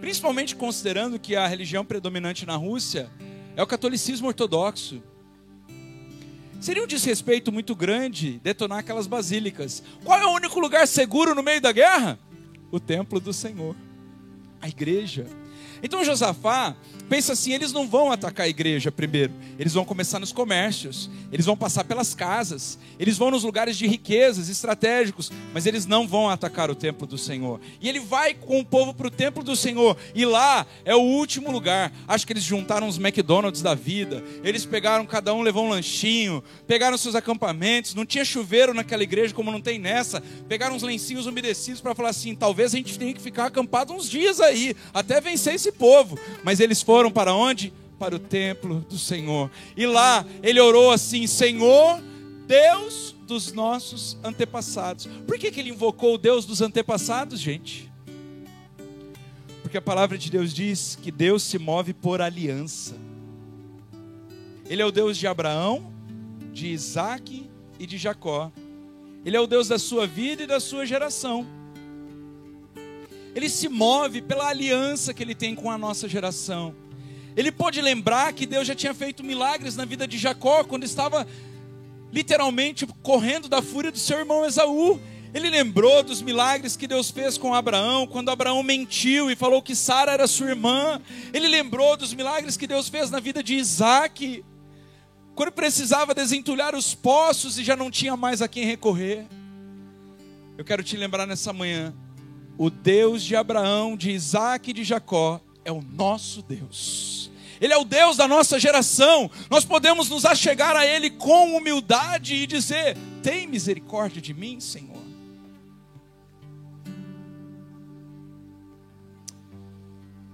Principalmente 0.00 0.56
considerando 0.56 1.20
que 1.20 1.36
a 1.36 1.46
religião 1.46 1.84
predominante 1.84 2.44
na 2.44 2.56
Rússia 2.56 3.08
é 3.56 3.62
o 3.62 3.66
catolicismo 3.66 4.28
ortodoxo. 4.28 5.02
Seria 6.60 6.82
um 6.82 6.86
desrespeito 6.86 7.52
muito 7.52 7.74
grande 7.74 8.40
detonar 8.42 8.78
aquelas 8.78 9.06
basílicas. 9.06 9.82
Qual 10.02 10.18
é 10.18 10.26
o 10.26 10.32
único 10.32 10.58
lugar 10.58 10.86
seguro 10.88 11.34
no 11.34 11.42
meio 11.42 11.60
da 11.60 11.72
guerra? 11.72 12.18
O 12.70 12.80
templo 12.80 13.20
do 13.20 13.32
Senhor, 13.32 13.76
a 14.60 14.68
igreja. 14.68 15.26
Então 15.84 16.02
Josafá 16.02 16.74
pensa 17.10 17.34
assim: 17.34 17.52
eles 17.52 17.72
não 17.72 17.86
vão 17.86 18.10
atacar 18.10 18.46
a 18.46 18.48
igreja 18.48 18.90
primeiro, 18.90 19.34
eles 19.58 19.74
vão 19.74 19.84
começar 19.84 20.18
nos 20.18 20.32
comércios, 20.32 21.10
eles 21.30 21.44
vão 21.44 21.56
passar 21.56 21.84
pelas 21.84 22.14
casas, 22.14 22.78
eles 22.98 23.18
vão 23.18 23.30
nos 23.30 23.44
lugares 23.44 23.76
de 23.76 23.86
riquezas 23.86 24.48
estratégicos, 24.48 25.30
mas 25.52 25.66
eles 25.66 25.84
não 25.84 26.08
vão 26.08 26.30
atacar 26.30 26.70
o 26.70 26.74
templo 26.74 27.06
do 27.06 27.18
Senhor. 27.18 27.60
E 27.82 27.88
ele 27.88 28.00
vai 28.00 28.32
com 28.32 28.60
o 28.60 28.64
povo 28.64 28.94
para 28.94 29.08
o 29.08 29.10
templo 29.10 29.42
do 29.42 29.54
Senhor, 29.54 29.96
e 30.14 30.24
lá 30.24 30.66
é 30.86 30.94
o 30.94 31.00
último 31.00 31.52
lugar. 31.52 31.92
Acho 32.08 32.26
que 32.26 32.32
eles 32.32 32.42
juntaram 32.42 32.88
os 32.88 32.98
McDonald's 32.98 33.60
da 33.60 33.74
vida, 33.74 34.24
eles 34.42 34.64
pegaram, 34.64 35.04
cada 35.04 35.34
um 35.34 35.42
levou 35.42 35.66
um 35.66 35.68
lanchinho, 35.68 36.42
pegaram 36.66 36.96
seus 36.96 37.14
acampamentos, 37.14 37.94
não 37.94 38.06
tinha 38.06 38.24
chuveiro 38.24 38.72
naquela 38.72 39.02
igreja 39.02 39.34
como 39.34 39.52
não 39.52 39.60
tem 39.60 39.78
nessa, 39.78 40.22
pegaram 40.48 40.74
uns 40.74 40.82
lencinhos 40.82 41.26
umedecidos 41.26 41.82
para 41.82 41.94
falar 41.94 42.08
assim: 42.08 42.34
talvez 42.34 42.72
a 42.72 42.78
gente 42.78 42.98
tenha 42.98 43.12
que 43.12 43.20
ficar 43.20 43.44
acampado 43.44 43.92
uns 43.92 44.08
dias 44.08 44.40
aí, 44.40 44.74
até 44.94 45.20
vencer 45.20 45.54
esse 45.54 45.73
povo. 45.78 46.18
Mas 46.42 46.60
eles 46.60 46.82
foram 46.82 47.10
para 47.10 47.34
onde? 47.34 47.72
Para 47.98 48.16
o 48.16 48.18
templo 48.18 48.80
do 48.88 48.98
Senhor. 48.98 49.50
E 49.76 49.86
lá 49.86 50.24
ele 50.42 50.60
orou 50.60 50.90
assim: 50.90 51.26
Senhor, 51.26 52.02
Deus 52.46 53.14
dos 53.26 53.52
nossos 53.52 54.18
antepassados. 54.22 55.06
Por 55.26 55.38
que, 55.38 55.50
que 55.50 55.60
ele 55.60 55.70
invocou 55.70 56.14
o 56.14 56.18
Deus 56.18 56.44
dos 56.44 56.60
antepassados, 56.60 57.40
gente? 57.40 57.90
Porque 59.62 59.78
a 59.78 59.82
palavra 59.82 60.18
de 60.18 60.30
Deus 60.30 60.52
diz 60.52 60.98
que 61.00 61.10
Deus 61.10 61.42
se 61.42 61.58
move 61.58 61.94
por 61.94 62.20
aliança. 62.20 62.94
Ele 64.68 64.82
é 64.82 64.86
o 64.86 64.92
Deus 64.92 65.16
de 65.16 65.26
Abraão, 65.26 65.92
de 66.52 66.68
Isaac 66.68 67.48
e 67.78 67.86
de 67.86 67.98
Jacó. 67.98 68.52
Ele 69.24 69.36
é 69.36 69.40
o 69.40 69.46
Deus 69.46 69.68
da 69.68 69.78
sua 69.78 70.06
vida 70.06 70.42
e 70.42 70.46
da 70.46 70.60
sua 70.60 70.84
geração 70.84 71.63
ele 73.34 73.48
se 73.48 73.68
move 73.68 74.22
pela 74.22 74.48
aliança 74.48 75.12
que 75.12 75.22
ele 75.22 75.34
tem 75.34 75.54
com 75.54 75.70
a 75.70 75.76
nossa 75.76 76.08
geração. 76.08 76.74
Ele 77.36 77.50
pode 77.50 77.80
lembrar 77.80 78.32
que 78.32 78.46
Deus 78.46 78.66
já 78.66 78.74
tinha 78.74 78.94
feito 78.94 79.24
milagres 79.24 79.74
na 79.74 79.84
vida 79.84 80.06
de 80.06 80.16
Jacó 80.16 80.62
quando 80.62 80.84
estava 80.84 81.26
literalmente 82.12 82.86
correndo 83.02 83.48
da 83.48 83.60
fúria 83.60 83.90
do 83.90 83.98
seu 83.98 84.18
irmão 84.18 84.44
Esaú. 84.44 85.00
Ele 85.34 85.50
lembrou 85.50 86.04
dos 86.04 86.22
milagres 86.22 86.76
que 86.76 86.86
Deus 86.86 87.10
fez 87.10 87.36
com 87.36 87.52
Abraão, 87.52 88.06
quando 88.06 88.28
Abraão 88.28 88.62
mentiu 88.62 89.28
e 89.28 89.34
falou 89.34 89.60
que 89.60 89.74
Sara 89.74 90.12
era 90.12 90.28
sua 90.28 90.50
irmã. 90.50 91.00
Ele 91.32 91.48
lembrou 91.48 91.96
dos 91.96 92.14
milagres 92.14 92.56
que 92.56 92.68
Deus 92.68 92.88
fez 92.88 93.10
na 93.10 93.18
vida 93.18 93.42
de 93.42 93.54
Isaac, 93.54 94.44
quando 95.34 95.50
precisava 95.50 96.14
desentulhar 96.14 96.76
os 96.76 96.94
poços 96.94 97.58
e 97.58 97.64
já 97.64 97.74
não 97.74 97.90
tinha 97.90 98.16
mais 98.16 98.40
a 98.40 98.46
quem 98.46 98.64
recorrer. 98.64 99.26
Eu 100.56 100.64
quero 100.64 100.84
te 100.84 100.96
lembrar 100.96 101.26
nessa 101.26 101.52
manhã 101.52 101.92
o 102.56 102.70
Deus 102.70 103.22
de 103.22 103.34
Abraão, 103.34 103.96
de 103.96 104.10
Isaac 104.10 104.70
e 104.70 104.74
de 104.74 104.84
Jacó 104.84 105.40
é 105.64 105.72
o 105.72 105.82
nosso 105.82 106.42
Deus. 106.42 107.30
Ele 107.60 107.72
é 107.72 107.76
o 107.76 107.84
Deus 107.84 108.16
da 108.16 108.28
nossa 108.28 108.58
geração. 108.58 109.30
Nós 109.48 109.64
podemos 109.64 110.08
nos 110.08 110.24
achegar 110.24 110.76
a 110.76 110.86
Ele 110.86 111.10
com 111.10 111.56
humildade 111.56 112.34
e 112.34 112.46
dizer: 112.46 112.96
Tem 113.22 113.46
misericórdia 113.46 114.20
de 114.20 114.34
mim, 114.34 114.60
Senhor. 114.60 115.02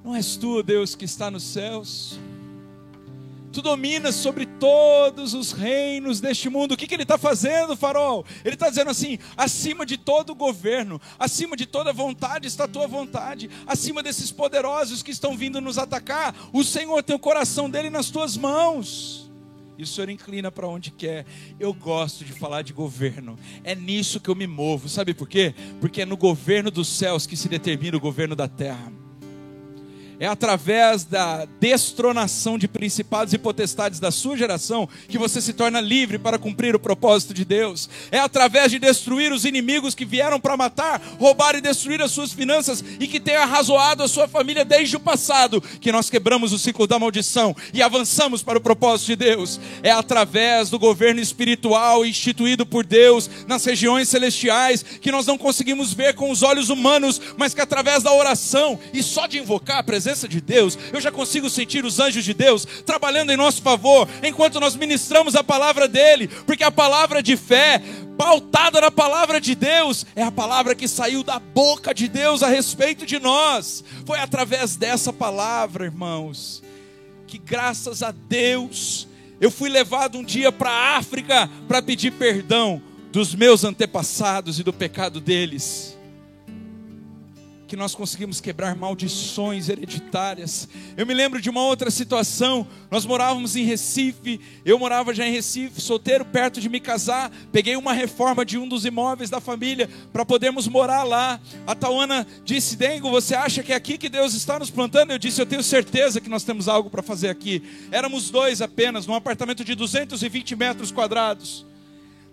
Não 0.02 0.16
és 0.16 0.36
tu, 0.36 0.62
Deus, 0.62 0.94
que 0.94 1.04
está 1.04 1.30
nos 1.30 1.44
céus? 1.44 2.18
Tu 3.52 3.60
dominas 3.60 4.14
sobre 4.14 4.46
todos 4.46 5.34
os 5.34 5.52
reinos 5.52 6.20
deste 6.20 6.48
mundo. 6.48 6.72
O 6.72 6.76
que, 6.76 6.86
que 6.86 6.94
ele 6.94 7.02
está 7.02 7.18
fazendo, 7.18 7.76
farol? 7.76 8.24
Ele 8.44 8.54
está 8.54 8.68
dizendo 8.68 8.90
assim: 8.90 9.18
acima 9.36 9.84
de 9.84 9.96
todo 9.96 10.34
governo, 10.34 11.00
acima 11.18 11.56
de 11.56 11.66
toda 11.66 11.92
vontade 11.92 12.46
está 12.46 12.64
a 12.64 12.68
tua 12.68 12.86
vontade, 12.86 13.50
acima 13.66 14.02
desses 14.02 14.30
poderosos 14.30 15.02
que 15.02 15.10
estão 15.10 15.36
vindo 15.36 15.60
nos 15.60 15.78
atacar, 15.78 16.34
o 16.52 16.62
Senhor 16.62 17.02
tem 17.02 17.16
o 17.16 17.20
coração 17.20 17.68
dele 17.68 17.90
nas 17.90 18.10
tuas 18.10 18.36
mãos. 18.36 19.30
E 19.76 19.82
o 19.82 19.86
Senhor 19.86 20.10
inclina 20.10 20.52
para 20.52 20.68
onde 20.68 20.90
quer. 20.90 21.24
Eu 21.58 21.72
gosto 21.72 22.22
de 22.22 22.34
falar 22.34 22.60
de 22.60 22.70
governo. 22.70 23.38
É 23.64 23.74
nisso 23.74 24.20
que 24.20 24.28
eu 24.28 24.34
me 24.34 24.46
movo. 24.46 24.90
Sabe 24.90 25.14
por 25.14 25.26
quê? 25.26 25.54
Porque 25.80 26.02
é 26.02 26.04
no 26.04 26.18
governo 26.18 26.70
dos 26.70 26.86
céus 26.86 27.26
que 27.26 27.34
se 27.34 27.48
determina 27.48 27.96
o 27.96 28.00
governo 28.00 28.36
da 28.36 28.46
terra. 28.46 28.92
É 30.20 30.26
através 30.26 31.02
da 31.02 31.48
destronação 31.58 32.58
de 32.58 32.68
principados 32.68 33.32
e 33.32 33.38
potestades 33.38 33.98
da 33.98 34.10
sua 34.10 34.36
geração 34.36 34.86
que 35.08 35.16
você 35.16 35.40
se 35.40 35.54
torna 35.54 35.80
livre 35.80 36.18
para 36.18 36.38
cumprir 36.38 36.76
o 36.76 36.78
propósito 36.78 37.32
de 37.32 37.42
Deus. 37.42 37.88
É 38.12 38.18
através 38.18 38.70
de 38.70 38.78
destruir 38.78 39.32
os 39.32 39.46
inimigos 39.46 39.94
que 39.94 40.04
vieram 40.04 40.38
para 40.38 40.58
matar, 40.58 41.00
roubar 41.18 41.54
e 41.54 41.62
destruir 41.62 42.02
as 42.02 42.10
suas 42.10 42.34
finanças 42.34 42.84
e 43.00 43.08
que 43.08 43.18
tem 43.18 43.34
arrazoado 43.34 44.02
a 44.02 44.08
sua 44.08 44.28
família 44.28 44.62
desde 44.62 44.94
o 44.94 45.00
passado 45.00 45.58
que 45.80 45.90
nós 45.90 46.10
quebramos 46.10 46.52
o 46.52 46.58
ciclo 46.58 46.86
da 46.86 46.98
maldição 46.98 47.56
e 47.72 47.82
avançamos 47.82 48.42
para 48.42 48.58
o 48.58 48.60
propósito 48.60 49.06
de 49.06 49.16
Deus. 49.16 49.58
É 49.82 49.90
através 49.90 50.68
do 50.68 50.78
governo 50.78 51.22
espiritual 51.22 52.04
instituído 52.04 52.66
por 52.66 52.84
Deus 52.84 53.30
nas 53.48 53.64
regiões 53.64 54.10
celestiais 54.10 54.82
que 54.82 55.10
nós 55.10 55.24
não 55.24 55.38
conseguimos 55.38 55.94
ver 55.94 56.14
com 56.14 56.30
os 56.30 56.42
olhos 56.42 56.68
humanos, 56.68 57.18
mas 57.38 57.54
que 57.54 57.60
através 57.62 58.02
da 58.02 58.12
oração 58.12 58.78
e 58.92 59.02
só 59.02 59.26
de 59.26 59.38
invocar 59.38 59.78
a 59.78 59.82
presença 59.82 60.09
presença 60.10 60.28
de 60.28 60.40
Deus, 60.40 60.76
eu 60.92 61.00
já 61.00 61.12
consigo 61.12 61.48
sentir 61.48 61.84
os 61.84 62.00
anjos 62.00 62.24
de 62.24 62.34
Deus 62.34 62.66
trabalhando 62.84 63.30
em 63.30 63.36
nosso 63.36 63.62
favor, 63.62 64.08
enquanto 64.22 64.58
nós 64.58 64.74
ministramos 64.74 65.36
a 65.36 65.44
palavra 65.44 65.86
dele, 65.86 66.28
porque 66.46 66.64
a 66.64 66.70
palavra 66.70 67.22
de 67.22 67.36
fé, 67.36 67.80
pautada 68.18 68.80
na 68.80 68.90
palavra 68.90 69.40
de 69.40 69.54
Deus, 69.54 70.04
é 70.16 70.22
a 70.22 70.32
palavra 70.32 70.74
que 70.74 70.88
saiu 70.88 71.22
da 71.22 71.38
boca 71.38 71.94
de 71.94 72.08
Deus 72.08 72.42
a 72.42 72.48
respeito 72.48 73.06
de 73.06 73.18
nós. 73.20 73.84
Foi 74.04 74.18
através 74.18 74.74
dessa 74.76 75.12
palavra, 75.12 75.84
irmãos, 75.84 76.62
que 77.26 77.38
graças 77.38 78.02
a 78.02 78.10
Deus, 78.10 79.06
eu 79.40 79.50
fui 79.50 79.70
levado 79.70 80.18
um 80.18 80.24
dia 80.24 80.50
para 80.50 80.70
a 80.70 80.96
África 80.96 81.48
para 81.68 81.80
pedir 81.80 82.12
perdão 82.12 82.82
dos 83.12 83.34
meus 83.34 83.62
antepassados 83.62 84.58
e 84.58 84.64
do 84.64 84.72
pecado 84.72 85.20
deles 85.20 85.99
que 87.70 87.76
nós 87.76 87.94
conseguimos 87.94 88.40
quebrar 88.40 88.74
maldições 88.74 89.68
hereditárias. 89.68 90.68
Eu 90.96 91.06
me 91.06 91.14
lembro 91.14 91.40
de 91.40 91.48
uma 91.48 91.62
outra 91.62 91.88
situação. 91.88 92.66
Nós 92.90 93.06
morávamos 93.06 93.54
em 93.54 93.62
Recife, 93.62 94.40
eu 94.64 94.76
morava 94.76 95.14
já 95.14 95.24
em 95.24 95.30
Recife, 95.30 95.80
solteiro, 95.80 96.24
perto 96.24 96.60
de 96.60 96.68
me 96.68 96.80
casar. 96.80 97.30
Peguei 97.52 97.76
uma 97.76 97.92
reforma 97.92 98.44
de 98.44 98.58
um 98.58 98.66
dos 98.66 98.84
imóveis 98.84 99.30
da 99.30 99.40
família 99.40 99.88
para 100.12 100.24
podermos 100.24 100.66
morar 100.66 101.04
lá. 101.04 101.40
A 101.64 101.72
Tauana 101.76 102.26
disse: 102.44 102.74
Dengo, 102.74 103.08
você 103.08 103.36
acha 103.36 103.62
que 103.62 103.72
é 103.72 103.76
aqui 103.76 103.96
que 103.96 104.08
Deus 104.08 104.34
está 104.34 104.58
nos 104.58 104.68
plantando? 104.68 105.12
Eu 105.12 105.18
disse: 105.18 105.40
Eu 105.40 105.46
tenho 105.46 105.62
certeza 105.62 106.20
que 106.20 106.28
nós 106.28 106.42
temos 106.42 106.66
algo 106.66 106.90
para 106.90 107.04
fazer 107.04 107.28
aqui. 107.28 107.62
Éramos 107.92 108.30
dois 108.30 108.60
apenas, 108.60 109.06
num 109.06 109.14
apartamento 109.14 109.64
de 109.64 109.76
220 109.76 110.56
metros 110.56 110.90
quadrados. 110.90 111.64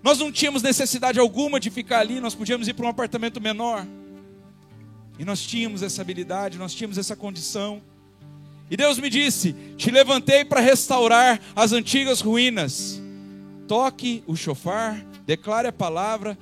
Nós 0.01 0.17
não 0.17 0.31
tínhamos 0.31 0.63
necessidade 0.63 1.19
alguma 1.19 1.59
de 1.59 1.69
ficar 1.69 1.99
ali, 1.99 2.19
nós 2.19 2.33
podíamos 2.33 2.67
ir 2.67 2.73
para 2.73 2.87
um 2.87 2.89
apartamento 2.89 3.39
menor. 3.39 3.85
E 5.19 5.25
nós 5.25 5.41
tínhamos 5.41 5.81
essa 5.81 6.01
habilidade, 6.01 6.57
nós 6.57 6.73
tínhamos 6.73 6.97
essa 6.97 7.15
condição. 7.15 7.81
E 8.69 8.77
Deus 8.77 8.99
me 8.99 9.09
disse: 9.09 9.53
Te 9.77 9.89
levantei 9.89 10.45
para 10.45 10.59
restaurar 10.59 11.41
as 11.55 11.71
antigas 11.71 12.21
ruínas. 12.21 13.01
Toque 13.67 14.23
o 14.27 14.35
chofar, 14.35 15.03
declare 15.25 15.67
a 15.67 15.73
palavra 15.73 16.37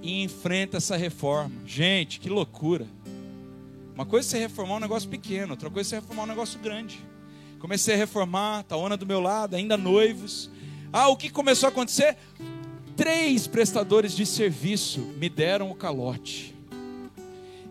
e 0.00 0.22
enfrenta 0.22 0.76
essa 0.76 0.96
reforma. 0.96 1.52
Gente, 1.66 2.20
que 2.20 2.28
loucura. 2.28 2.86
Uma 3.94 4.06
coisa 4.06 4.26
é 4.26 4.30
você 4.30 4.38
reformar 4.38 4.76
um 4.76 4.80
negócio 4.80 5.08
pequeno, 5.08 5.50
outra 5.52 5.68
coisa 5.68 5.88
é 5.88 5.90
você 5.90 5.96
reformar 5.96 6.22
um 6.22 6.28
negócio 6.28 6.58
grande. 6.60 6.98
Comecei 7.58 7.94
a 7.94 7.98
reformar, 7.98 8.64
Taona 8.64 8.96
do 8.96 9.06
meu 9.06 9.20
lado, 9.20 9.54
ainda 9.54 9.76
noivos. 9.76 10.50
Ah, 10.92 11.08
o 11.08 11.16
que 11.16 11.28
começou 11.28 11.66
a 11.66 11.70
acontecer? 11.70 12.16
Três 12.96 13.46
prestadores 13.46 14.16
de 14.16 14.24
serviço 14.24 15.00
me 15.18 15.28
deram 15.28 15.70
o 15.70 15.74
calote 15.74 16.52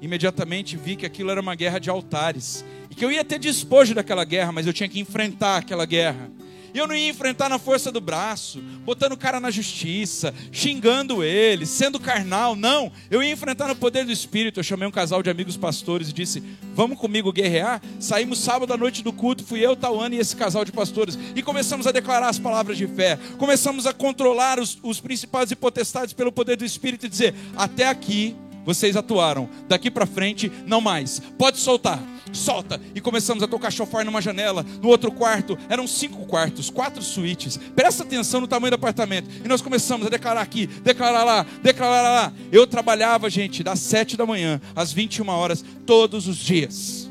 imediatamente 0.01 0.75
vi 0.75 0.95
que 0.95 1.05
aquilo 1.05 1.29
era 1.29 1.39
uma 1.39 1.55
guerra 1.55 1.79
de 1.79 1.89
altares. 1.89 2.65
E 2.89 2.95
que 2.95 3.05
eu 3.05 3.11
ia 3.11 3.23
ter 3.23 3.39
despojo 3.39 3.93
daquela 3.93 4.25
guerra, 4.25 4.51
mas 4.51 4.67
eu 4.67 4.73
tinha 4.73 4.89
que 4.89 4.99
enfrentar 4.99 5.57
aquela 5.57 5.85
guerra. 5.85 6.29
E 6.73 6.77
eu 6.77 6.87
não 6.87 6.95
ia 6.95 7.09
enfrentar 7.09 7.49
na 7.49 7.59
força 7.59 7.91
do 7.91 7.99
braço, 7.99 8.61
botando 8.85 9.11
o 9.11 9.17
cara 9.17 9.39
na 9.41 9.51
justiça, 9.51 10.33
xingando 10.51 11.21
ele, 11.21 11.65
sendo 11.65 11.99
carnal. 11.99 12.55
Não, 12.55 12.91
eu 13.09 13.21
ia 13.21 13.31
enfrentar 13.31 13.67
no 13.67 13.75
poder 13.75 14.05
do 14.05 14.11
Espírito. 14.11 14.59
Eu 14.59 14.63
chamei 14.63 14.87
um 14.87 14.91
casal 14.91 15.21
de 15.21 15.29
amigos 15.29 15.57
pastores 15.57 16.09
e 16.09 16.13
disse: 16.13 16.41
Vamos 16.73 16.97
comigo 16.97 17.31
guerrear? 17.33 17.81
Saímos 17.99 18.39
sábado 18.39 18.73
à 18.73 18.77
noite 18.77 19.03
do 19.03 19.11
culto, 19.11 19.43
fui 19.43 19.59
eu, 19.59 19.75
Tauane 19.75 20.15
e 20.15 20.19
esse 20.19 20.35
casal 20.35 20.63
de 20.63 20.71
pastores. 20.71 21.19
E 21.35 21.41
começamos 21.41 21.87
a 21.87 21.91
declarar 21.91 22.29
as 22.29 22.39
palavras 22.39 22.77
de 22.77 22.87
fé. 22.87 23.19
Começamos 23.37 23.85
a 23.85 23.93
controlar 23.93 24.57
os, 24.57 24.79
os 24.81 25.01
principais 25.01 25.51
e 25.51 25.55
potestades 25.57 26.13
pelo 26.13 26.31
poder 26.31 26.55
do 26.55 26.63
Espírito 26.63 27.05
e 27.05 27.09
dizer: 27.09 27.35
Até 27.57 27.89
aqui 27.89 28.33
vocês 28.65 28.95
atuaram. 28.95 29.49
Daqui 29.67 29.89
para 29.91 30.05
frente, 30.05 30.51
não 30.65 30.81
mais. 30.81 31.21
Pode 31.37 31.57
soltar. 31.57 32.01
Solta. 32.31 32.79
E 32.95 33.01
começamos 33.01 33.43
a 33.43 33.47
tocar 33.47 33.71
chofar 33.71 34.05
numa 34.05 34.21
janela. 34.21 34.65
No 34.81 34.89
outro 34.89 35.11
quarto, 35.11 35.57
eram 35.69 35.85
cinco 35.85 36.25
quartos, 36.25 36.69
quatro 36.69 37.01
suítes. 37.01 37.57
Presta 37.75 38.03
atenção 38.03 38.41
no 38.41 38.47
tamanho 38.47 38.71
do 38.71 38.75
apartamento. 38.75 39.29
E 39.43 39.47
nós 39.47 39.61
começamos 39.61 40.07
a 40.07 40.09
declarar 40.09 40.41
aqui, 40.41 40.67
declarar 40.67 41.23
lá, 41.23 41.45
declarar 41.61 42.01
lá. 42.01 42.33
Eu 42.51 42.65
trabalhava, 42.65 43.29
gente, 43.29 43.63
das 43.63 43.79
sete 43.79 44.15
da 44.15 44.25
manhã 44.25 44.61
às 44.75 44.93
21 44.93 45.27
horas, 45.29 45.63
todos 45.85 46.27
os 46.27 46.37
dias. 46.37 47.10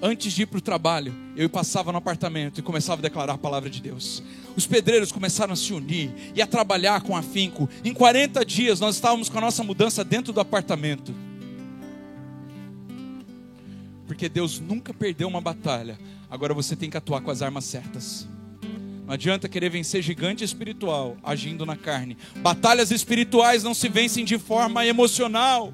Antes 0.00 0.32
de 0.32 0.42
ir 0.42 0.46
para 0.46 0.58
o 0.58 0.62
trabalho, 0.62 1.12
eu 1.36 1.50
passava 1.50 1.90
no 1.90 1.98
apartamento 1.98 2.58
e 2.58 2.62
começava 2.62 3.00
a 3.00 3.02
declarar 3.02 3.32
a 3.32 3.38
palavra 3.38 3.68
de 3.68 3.82
Deus. 3.82 4.22
Os 4.56 4.64
pedreiros 4.64 5.10
começaram 5.10 5.52
a 5.52 5.56
se 5.56 5.72
unir 5.72 6.12
e 6.36 6.40
a 6.40 6.46
trabalhar 6.46 7.00
com 7.00 7.16
afinco. 7.16 7.68
Em 7.84 7.92
40 7.92 8.44
dias 8.44 8.78
nós 8.78 8.94
estávamos 8.94 9.28
com 9.28 9.38
a 9.38 9.40
nossa 9.40 9.64
mudança 9.64 10.04
dentro 10.04 10.32
do 10.32 10.40
apartamento. 10.40 11.12
Porque 14.06 14.28
Deus 14.28 14.60
nunca 14.60 14.94
perdeu 14.94 15.26
uma 15.26 15.40
batalha. 15.40 15.98
Agora 16.30 16.54
você 16.54 16.76
tem 16.76 16.88
que 16.88 16.96
atuar 16.96 17.20
com 17.20 17.30
as 17.32 17.42
armas 17.42 17.64
certas. 17.64 18.28
Não 19.04 19.14
adianta 19.14 19.48
querer 19.48 19.70
vencer 19.70 20.00
gigante 20.00 20.44
espiritual 20.44 21.16
agindo 21.24 21.66
na 21.66 21.76
carne. 21.76 22.16
Batalhas 22.36 22.92
espirituais 22.92 23.64
não 23.64 23.74
se 23.74 23.88
vencem 23.88 24.24
de 24.24 24.38
forma 24.38 24.86
emocional. 24.86 25.72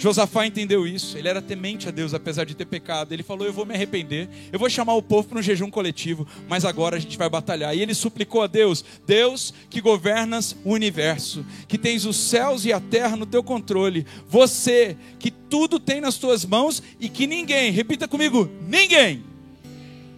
Josafá 0.00 0.46
entendeu 0.46 0.86
isso, 0.86 1.18
ele 1.18 1.28
era 1.28 1.42
temente 1.42 1.86
a 1.86 1.90
Deus, 1.90 2.14
apesar 2.14 2.44
de 2.44 2.54
ter 2.54 2.64
pecado. 2.64 3.12
Ele 3.12 3.22
falou: 3.22 3.46
Eu 3.46 3.52
vou 3.52 3.66
me 3.66 3.74
arrepender, 3.74 4.30
eu 4.50 4.58
vou 4.58 4.70
chamar 4.70 4.94
o 4.94 5.02
povo 5.02 5.28
para 5.28 5.38
um 5.38 5.42
jejum 5.42 5.70
coletivo, 5.70 6.26
mas 6.48 6.64
agora 6.64 6.96
a 6.96 6.98
gente 6.98 7.18
vai 7.18 7.28
batalhar. 7.28 7.76
E 7.76 7.82
ele 7.82 7.92
suplicou 7.92 8.40
a 8.40 8.46
Deus: 8.46 8.82
Deus 9.06 9.52
que 9.68 9.78
governas 9.78 10.56
o 10.64 10.72
universo, 10.72 11.44
que 11.68 11.76
tens 11.76 12.06
os 12.06 12.16
céus 12.16 12.64
e 12.64 12.72
a 12.72 12.80
terra 12.80 13.14
no 13.14 13.26
teu 13.26 13.42
controle, 13.42 14.06
você 14.26 14.96
que 15.18 15.30
tudo 15.30 15.78
tem 15.78 16.00
nas 16.00 16.16
tuas 16.16 16.46
mãos 16.46 16.82
e 16.98 17.06
que 17.10 17.26
ninguém, 17.26 17.70
repita 17.70 18.08
comigo: 18.08 18.50
ninguém. 18.66 19.22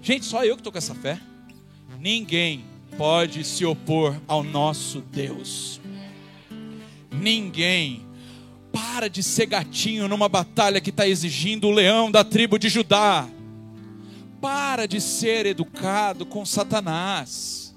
Gente, 0.01 0.25
só 0.27 0.45
eu 0.45 0.55
que 0.55 0.61
estou 0.61 0.71
com 0.71 0.79
essa 0.79 0.95
fé. 0.95 1.19
Ninguém 1.99 2.65
pode 2.97 3.43
se 3.43 3.65
opor 3.65 4.17
ao 4.29 4.45
nosso 4.45 5.01
Deus. 5.01 5.81
Ninguém 7.11 8.12
para 8.73 9.09
de 9.09 9.23
ser 9.23 9.47
gatinho 9.47 10.09
numa 10.09 10.29
batalha 10.29 10.81
que 10.81 10.91
está 10.91 11.07
exigindo 11.07 11.69
o 11.69 11.71
leão 11.71 12.11
da 12.11 12.25
tribo 12.25 12.59
de 12.59 12.69
Judá. 12.69 13.29
Para 14.41 14.87
de 14.87 15.01
ser 15.01 15.47
educado 15.47 16.25
com 16.25 16.45
Satanás. 16.45 17.75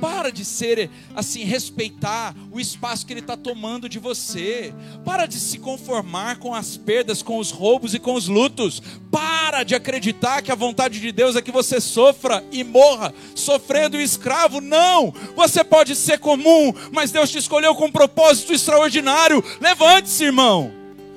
Para 0.00 0.30
de 0.30 0.44
ser 0.44 0.90
assim, 1.14 1.44
respeitar 1.44 2.34
o 2.50 2.60
espaço 2.60 3.06
que 3.06 3.12
ele 3.12 3.20
está 3.20 3.36
tomando 3.36 3.88
de 3.88 3.98
você. 3.98 4.74
Para 5.04 5.26
de 5.26 5.40
se 5.40 5.58
conformar 5.58 6.38
com 6.38 6.54
as 6.54 6.76
perdas, 6.76 7.22
com 7.22 7.38
os 7.38 7.50
roubos 7.50 7.94
e 7.94 7.98
com 7.98 8.14
os 8.14 8.28
lutos. 8.28 8.82
Para 9.10 9.23
de 9.62 9.74
acreditar 9.74 10.42
que 10.42 10.50
a 10.50 10.56
vontade 10.56 10.98
de 10.98 11.12
Deus 11.12 11.36
é 11.36 11.42
que 11.42 11.52
você 11.52 11.80
sofra 11.80 12.42
e 12.50 12.64
morra, 12.64 13.14
sofrendo 13.34 14.00
escravo. 14.00 14.60
Não! 14.60 15.14
Você 15.36 15.62
pode 15.62 15.94
ser 15.94 16.18
comum, 16.18 16.72
mas 16.90 17.10
Deus 17.10 17.30
te 17.30 17.38
escolheu 17.38 17.74
com 17.74 17.86
um 17.86 17.92
propósito 17.92 18.52
extraordinário. 18.52 19.44
Levante-se, 19.60 20.24
irmão. 20.24 20.72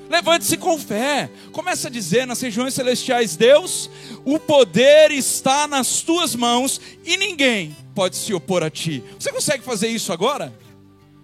Levante-se 0.08 0.56
com 0.56 0.78
fé. 0.78 1.30
Começa 1.52 1.88
a 1.88 1.90
dizer 1.90 2.26
nas 2.26 2.40
regiões 2.40 2.74
celestiais: 2.74 3.36
Deus, 3.36 3.90
o 4.24 4.38
poder 4.38 5.10
está 5.10 5.66
nas 5.66 6.02
tuas 6.02 6.34
mãos 6.34 6.80
e 7.04 7.16
ninguém 7.16 7.76
pode 7.94 8.16
se 8.16 8.32
opor 8.32 8.62
a 8.62 8.70
ti. 8.70 9.02
Você 9.18 9.32
consegue 9.32 9.62
fazer 9.62 9.88
isso 9.88 10.12
agora? 10.12 10.52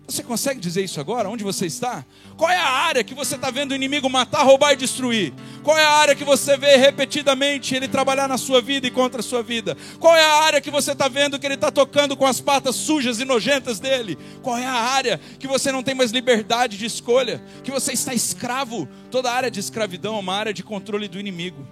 Você 0.07 0.23
consegue 0.23 0.61
dizer 0.61 0.85
isso 0.85 1.01
agora? 1.01 1.31
Onde 1.31 1.43
você 1.43 1.64
está? 1.64 2.05
Qual 2.37 2.51
é 2.51 2.59
a 2.59 2.69
área 2.69 3.03
que 3.03 3.14
você 3.14 3.37
está 3.37 3.51
vendo 3.51 3.73
o 3.73 3.75
inimigo 3.75 4.11
matar, 4.11 4.43
roubar 4.43 4.73
e 4.73 4.77
destruir? 4.77 5.33
Qual 5.62 5.79
é 5.79 5.85
a 5.85 5.90
área 5.93 6.14
que 6.14 6.25
você 6.25 6.59
vê 6.59 6.77
repetidamente 6.77 7.75
ele 7.75 7.88
trabalhar 7.88 8.29
na 8.29 8.37
sua 8.37 8.61
vida 8.61 8.87
e 8.87 8.90
contra 8.90 9.21
a 9.21 9.23
sua 9.23 9.43
vida? 9.43 9.75
Qual 9.99 10.14
é 10.14 10.23
a 10.23 10.43
área 10.43 10.61
que 10.61 10.71
você 10.71 10.93
está 10.93 11.09
vendo 11.09 11.38
que 11.38 11.47
ele 11.47 11.55
está 11.55 11.71
tocando 11.71 12.19
com 12.19 12.27
as 12.27 12.38
patas 12.38 12.77
sujas 12.77 13.19
e 13.19 13.25
nojentas 13.25 13.81
dele? 13.81 14.19
Qual 14.43 14.59
é 14.59 14.67
a 14.67 14.75
área 14.75 15.19
que 15.38 15.49
você 15.49 15.73
não 15.73 15.83
tem 15.83 15.95
mais 15.95 16.11
liberdade 16.11 16.77
de 16.77 16.85
escolha? 16.85 17.43
Que 17.62 17.71
você 17.71 17.93
está 17.93 18.12
escravo? 18.12 18.87
Toda 19.11 19.33
área 19.33 19.51
de 19.51 19.59
escravidão 19.59 20.17
é 20.17 20.21
uma 20.21 20.35
área 20.35 20.53
de 20.53 20.62
controle 20.62 21.09
do 21.09 21.19
inimigo. 21.19 21.67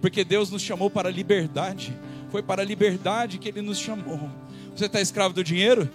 Porque 0.00 0.22
Deus 0.24 0.52
nos 0.52 0.62
chamou 0.62 0.88
para 0.88 1.08
a 1.08 1.12
liberdade. 1.12 1.92
Foi 2.30 2.44
para 2.44 2.62
a 2.62 2.64
liberdade 2.64 3.38
que 3.38 3.48
ele 3.48 3.60
nos 3.60 3.78
chamou. 3.78 4.30
Você 4.74 4.86
está 4.86 5.00
escravo 5.00 5.34
do 5.34 5.42
dinheiro? 5.42 5.90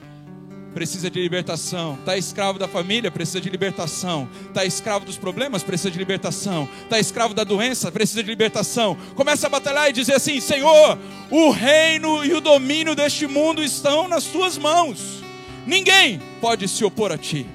Precisa 0.78 1.10
de 1.10 1.20
libertação. 1.20 1.96
Está 1.96 2.16
escravo 2.16 2.60
da 2.60 2.68
família, 2.68 3.10
precisa 3.10 3.42
de 3.42 3.50
libertação. 3.50 4.30
Está 4.48 4.64
escravo 4.64 5.06
dos 5.06 5.18
problemas, 5.18 5.64
precisa 5.64 5.90
de 5.90 5.98
libertação. 5.98 6.70
Está 6.84 7.00
escravo 7.00 7.34
da 7.34 7.44
doença, 7.44 7.92
precisa 7.92 8.22
de 8.22 8.30
libertação. 8.30 8.96
Começa 9.16 9.48
a 9.48 9.50
batalhar 9.50 9.90
e 9.90 9.94
dizer 9.94 10.14
assim: 10.14 10.40
Senhor, 10.40 11.00
o 11.32 11.50
reino 11.50 12.24
e 12.24 12.32
o 12.32 12.40
domínio 12.40 12.94
deste 12.94 13.26
mundo 13.26 13.64
estão 13.64 14.08
nas 14.08 14.26
tuas 14.26 14.56
mãos. 14.56 15.24
Ninguém 15.66 16.22
pode 16.40 16.68
se 16.68 16.86
opor 16.86 17.12
a 17.12 17.18
ti. 17.18 17.48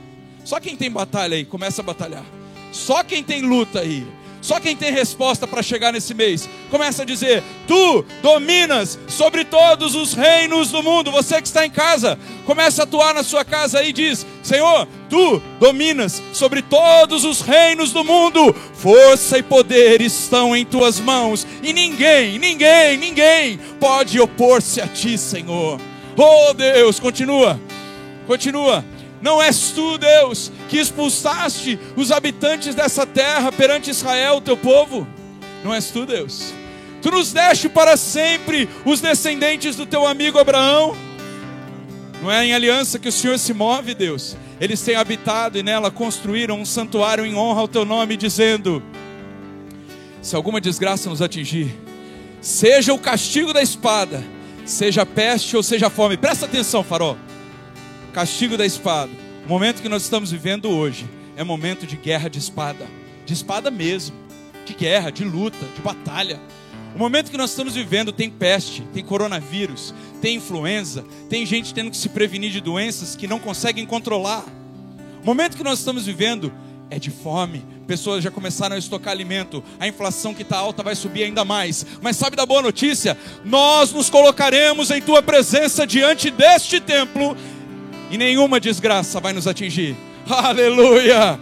Só 0.44 0.58
quem 0.58 0.76
tem 0.76 0.90
batalha 0.90 1.37
aí, 1.37 1.44
começa 1.44 1.80
a 1.80 1.85
batalhar. 1.85 2.24
Só 2.72 3.04
quem 3.04 3.22
tem 3.22 3.42
luta 3.42 3.78
aí, 3.78 4.04
só 4.42 4.59
quem 4.59 4.74
tem 4.74 4.92
resposta 4.92 5.46
para 5.46 5.62
chegar 5.62 5.92
nesse 5.92 6.12
mês, 6.12 6.48
começa 6.68 7.02
a 7.02 7.07
dizer: 7.07 7.44
Tu 7.66 8.05
dominas 8.20 8.98
sobre 9.07 9.44
todos 9.44 9.94
os 9.94 10.14
reinos 10.14 10.72
do 10.72 10.83
mundo. 10.83 11.12
Você 11.12 11.40
que 11.40 11.46
está 11.46 11.64
em 11.64 11.70
casa, 11.70 12.18
começa 12.44 12.83
a 12.83 12.85
atuar 12.85 13.14
na 13.14 13.22
sua 13.22 13.44
casa 13.44 13.85
e 13.85 13.92
diz: 13.92 14.26
Senhor, 14.42 14.88
tu 15.09 15.40
dominas 15.61 16.20
sobre 16.33 16.61
todos 16.61 17.24
os 17.24 17.40
reinos 17.40 17.92
do 17.92 18.02
mundo. 18.02 18.52
Força 18.74 19.38
e 19.38 19.44
poder 19.44 20.00
estão 20.02 20.57
em 20.57 20.66
tuas 20.66 20.98
mãos, 20.98 21.46
e 21.62 21.72
ninguém, 21.72 22.37
ninguém, 22.37 22.98
ninguém 22.98 23.61
pode 23.78 24.18
opor-se 24.20 24.81
a 24.81 24.88
ti, 24.88 25.16
Senhor. 25.16 25.81
Oh 26.16 26.52
Deus, 26.52 26.98
continua, 26.98 27.61
continua. 28.26 28.85
Não 29.22 29.40
és 29.40 29.70
tu, 29.70 29.98
Deus, 29.98 30.50
que 30.72 30.78
expulsaste 30.78 31.78
os 31.98 32.11
habitantes 32.11 32.74
dessa 32.74 33.04
terra 33.06 33.52
perante 33.52 33.90
Israel, 33.90 34.40
teu 34.40 34.56
povo? 34.56 35.06
Não 35.62 35.74
és 35.74 35.90
tu, 35.90 36.06
Deus? 36.06 36.54
Tu 37.02 37.11
nos 37.11 37.30
deste 37.30 37.68
para 37.68 37.94
sempre 37.94 38.66
os 38.82 38.98
descendentes 38.98 39.76
do 39.76 39.85
teu 39.85 40.06
amigo 40.06 40.38
Abraão? 40.38 40.96
Não 42.22 42.32
é 42.32 42.46
em 42.46 42.54
aliança 42.54 42.98
que 42.98 43.11
o 43.11 43.12
Senhor 43.12 43.38
se 43.38 43.52
move, 43.52 43.92
Deus? 43.92 44.35
Eles 44.58 44.80
têm 44.80 44.94
habitado 44.94 45.58
e 45.58 45.62
nela 45.62 45.90
construíram 45.90 46.58
um 46.58 46.64
santuário 46.64 47.26
em 47.26 47.35
honra 47.35 47.61
ao 47.61 47.68
teu 47.68 47.85
nome, 47.85 48.16
dizendo: 48.16 48.82
Se 50.22 50.35
alguma 50.35 50.58
desgraça 50.58 51.11
nos 51.11 51.20
atingir, 51.20 51.78
seja 52.40 52.94
o 52.94 52.98
castigo 52.98 53.52
da 53.52 53.61
espada, 53.61 54.24
seja 54.64 55.04
peste 55.04 55.54
ou 55.54 55.62
seja 55.62 55.90
fome. 55.90 56.16
Presta 56.16 56.46
atenção, 56.46 56.82
farol 56.82 57.18
castigo 58.14 58.56
da 58.56 58.64
espada. 58.64 59.21
O 59.44 59.48
momento 59.48 59.83
que 59.83 59.88
nós 59.88 60.02
estamos 60.02 60.31
vivendo 60.31 60.70
hoje 60.70 61.05
é 61.37 61.42
momento 61.42 61.85
de 61.85 61.96
guerra 61.96 62.31
de 62.31 62.38
espada, 62.38 62.87
de 63.26 63.33
espada 63.33 63.72
mesmo, 63.72 64.14
de 64.64 64.72
guerra, 64.72 65.11
de 65.11 65.24
luta, 65.24 65.66
de 65.74 65.83
batalha. 65.83 66.38
O 66.94 66.98
momento 66.98 67.28
que 67.28 67.37
nós 67.37 67.50
estamos 67.50 67.74
vivendo 67.74 68.12
tem 68.12 68.31
peste, 68.31 68.83
tem 68.94 69.02
coronavírus, 69.02 69.92
tem 70.20 70.37
influenza, 70.37 71.05
tem 71.28 71.44
gente 71.44 71.74
tendo 71.74 71.90
que 71.90 71.96
se 71.96 72.09
prevenir 72.09 72.52
de 72.52 72.61
doenças 72.61 73.16
que 73.16 73.26
não 73.26 73.40
conseguem 73.40 73.85
controlar. 73.85 74.44
O 75.22 75.26
momento 75.26 75.57
que 75.57 75.64
nós 75.64 75.81
estamos 75.81 76.07
vivendo 76.07 76.52
é 76.88 76.98
de 76.98 77.11
fome. 77.11 77.64
Pessoas 77.87 78.22
já 78.22 78.31
começaram 78.31 78.76
a 78.76 78.78
estocar 78.78 79.12
alimento. 79.12 79.64
A 79.81 79.88
inflação 79.88 80.35
que 80.35 80.42
está 80.42 80.59
alta 80.59 80.83
vai 80.83 80.94
subir 80.94 81.24
ainda 81.24 81.44
mais. 81.44 81.85
Mas 82.00 82.16
sabe 82.16 82.37
da 82.37 82.46
boa 82.46 82.62
notícia? 82.62 83.16
Nós 83.44 83.92
nos 83.92 84.09
colocaremos 84.09 84.90
em 84.90 85.00
tua 85.00 85.22
presença 85.22 85.87
diante 85.87 86.31
deste 86.31 86.81
templo 86.81 87.37
e 88.12 88.18
nenhuma 88.18 88.61
desgraça 88.61 89.18
vai 89.18 89.33
nos 89.33 89.48
atingir. 89.48 89.96
Aleluia! 90.29 91.40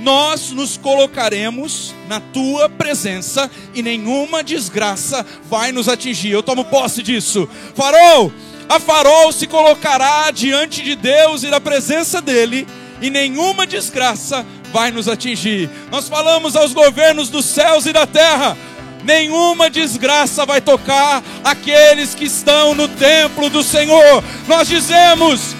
Nós 0.00 0.50
nos 0.50 0.76
colocaremos 0.76 1.94
na 2.08 2.20
tua 2.20 2.68
presença 2.68 3.50
e 3.74 3.82
nenhuma 3.82 4.42
desgraça 4.42 5.26
vai 5.50 5.72
nos 5.72 5.88
atingir. 5.88 6.30
Eu 6.30 6.42
tomo 6.42 6.64
posse 6.64 7.02
disso. 7.02 7.48
Farol, 7.74 8.32
a 8.68 8.78
farol 8.80 9.32
se 9.32 9.46
colocará 9.46 10.30
diante 10.30 10.82
de 10.82 10.94
Deus 10.94 11.42
e 11.42 11.50
da 11.50 11.60
presença 11.60 12.22
dele 12.22 12.66
e 13.00 13.10
nenhuma 13.10 13.66
desgraça 13.66 14.46
vai 14.72 14.90
nos 14.90 15.08
atingir. 15.08 15.68
Nós 15.90 16.08
falamos 16.08 16.56
aos 16.56 16.72
governos 16.72 17.28
dos 17.28 17.44
céus 17.44 17.86
e 17.86 17.92
da 17.92 18.06
terra: 18.06 18.56
nenhuma 19.04 19.68
desgraça 19.68 20.46
vai 20.46 20.60
tocar 20.60 21.22
aqueles 21.42 22.14
que 22.14 22.24
estão 22.24 22.74
no 22.74 22.88
templo 22.88 23.48
do 23.48 23.62
Senhor. 23.62 24.24
Nós 24.48 24.68
dizemos: 24.68 25.54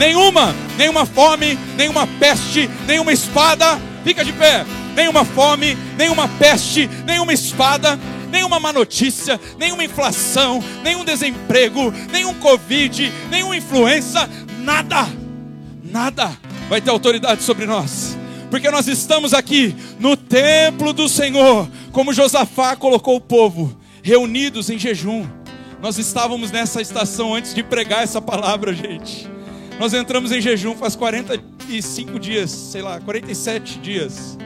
nenhuma, 0.00 0.54
nenhuma 0.78 1.04
fome, 1.04 1.58
nenhuma 1.76 2.06
peste, 2.06 2.70
nenhuma 2.86 3.12
espada, 3.12 3.78
fica 4.02 4.24
de 4.24 4.32
pé, 4.32 4.64
nenhuma 4.96 5.26
fome, 5.26 5.76
nenhuma 5.98 6.26
peste, 6.26 6.88
nenhuma 7.04 7.34
espada, 7.34 8.00
nenhuma 8.32 8.58
má 8.58 8.72
notícia, 8.72 9.38
nenhuma 9.58 9.84
inflação, 9.84 10.64
nenhum 10.82 11.04
desemprego, 11.04 11.92
nenhum 12.10 12.32
Covid, 12.32 13.12
nenhuma 13.30 13.54
influença, 13.54 14.28
nada, 14.60 15.06
nada 15.84 16.32
vai 16.70 16.80
ter 16.80 16.88
autoridade 16.88 17.42
sobre 17.42 17.66
nós, 17.66 18.16
porque 18.50 18.70
nós 18.70 18.88
estamos 18.88 19.34
aqui 19.34 19.76
no 19.98 20.16
templo 20.16 20.94
do 20.94 21.10
Senhor, 21.10 21.68
como 21.92 22.14
Josafá 22.14 22.74
colocou 22.74 23.16
o 23.16 23.20
povo, 23.20 23.76
reunidos 24.02 24.70
em 24.70 24.78
jejum. 24.78 25.28
Nós 25.82 25.98
estávamos 25.98 26.50
nessa 26.50 26.80
estação 26.80 27.34
antes 27.34 27.54
de 27.54 27.62
pregar 27.62 28.02
essa 28.02 28.20
palavra, 28.20 28.72
gente. 28.72 29.28
Nós 29.80 29.94
entramos 29.94 30.30
em 30.30 30.42
jejum 30.42 30.76
faz 30.76 30.94
45 30.94 32.18
dias, 32.18 32.50
sei 32.50 32.82
lá, 32.82 33.00
47 33.00 33.78
dias. 33.78 34.36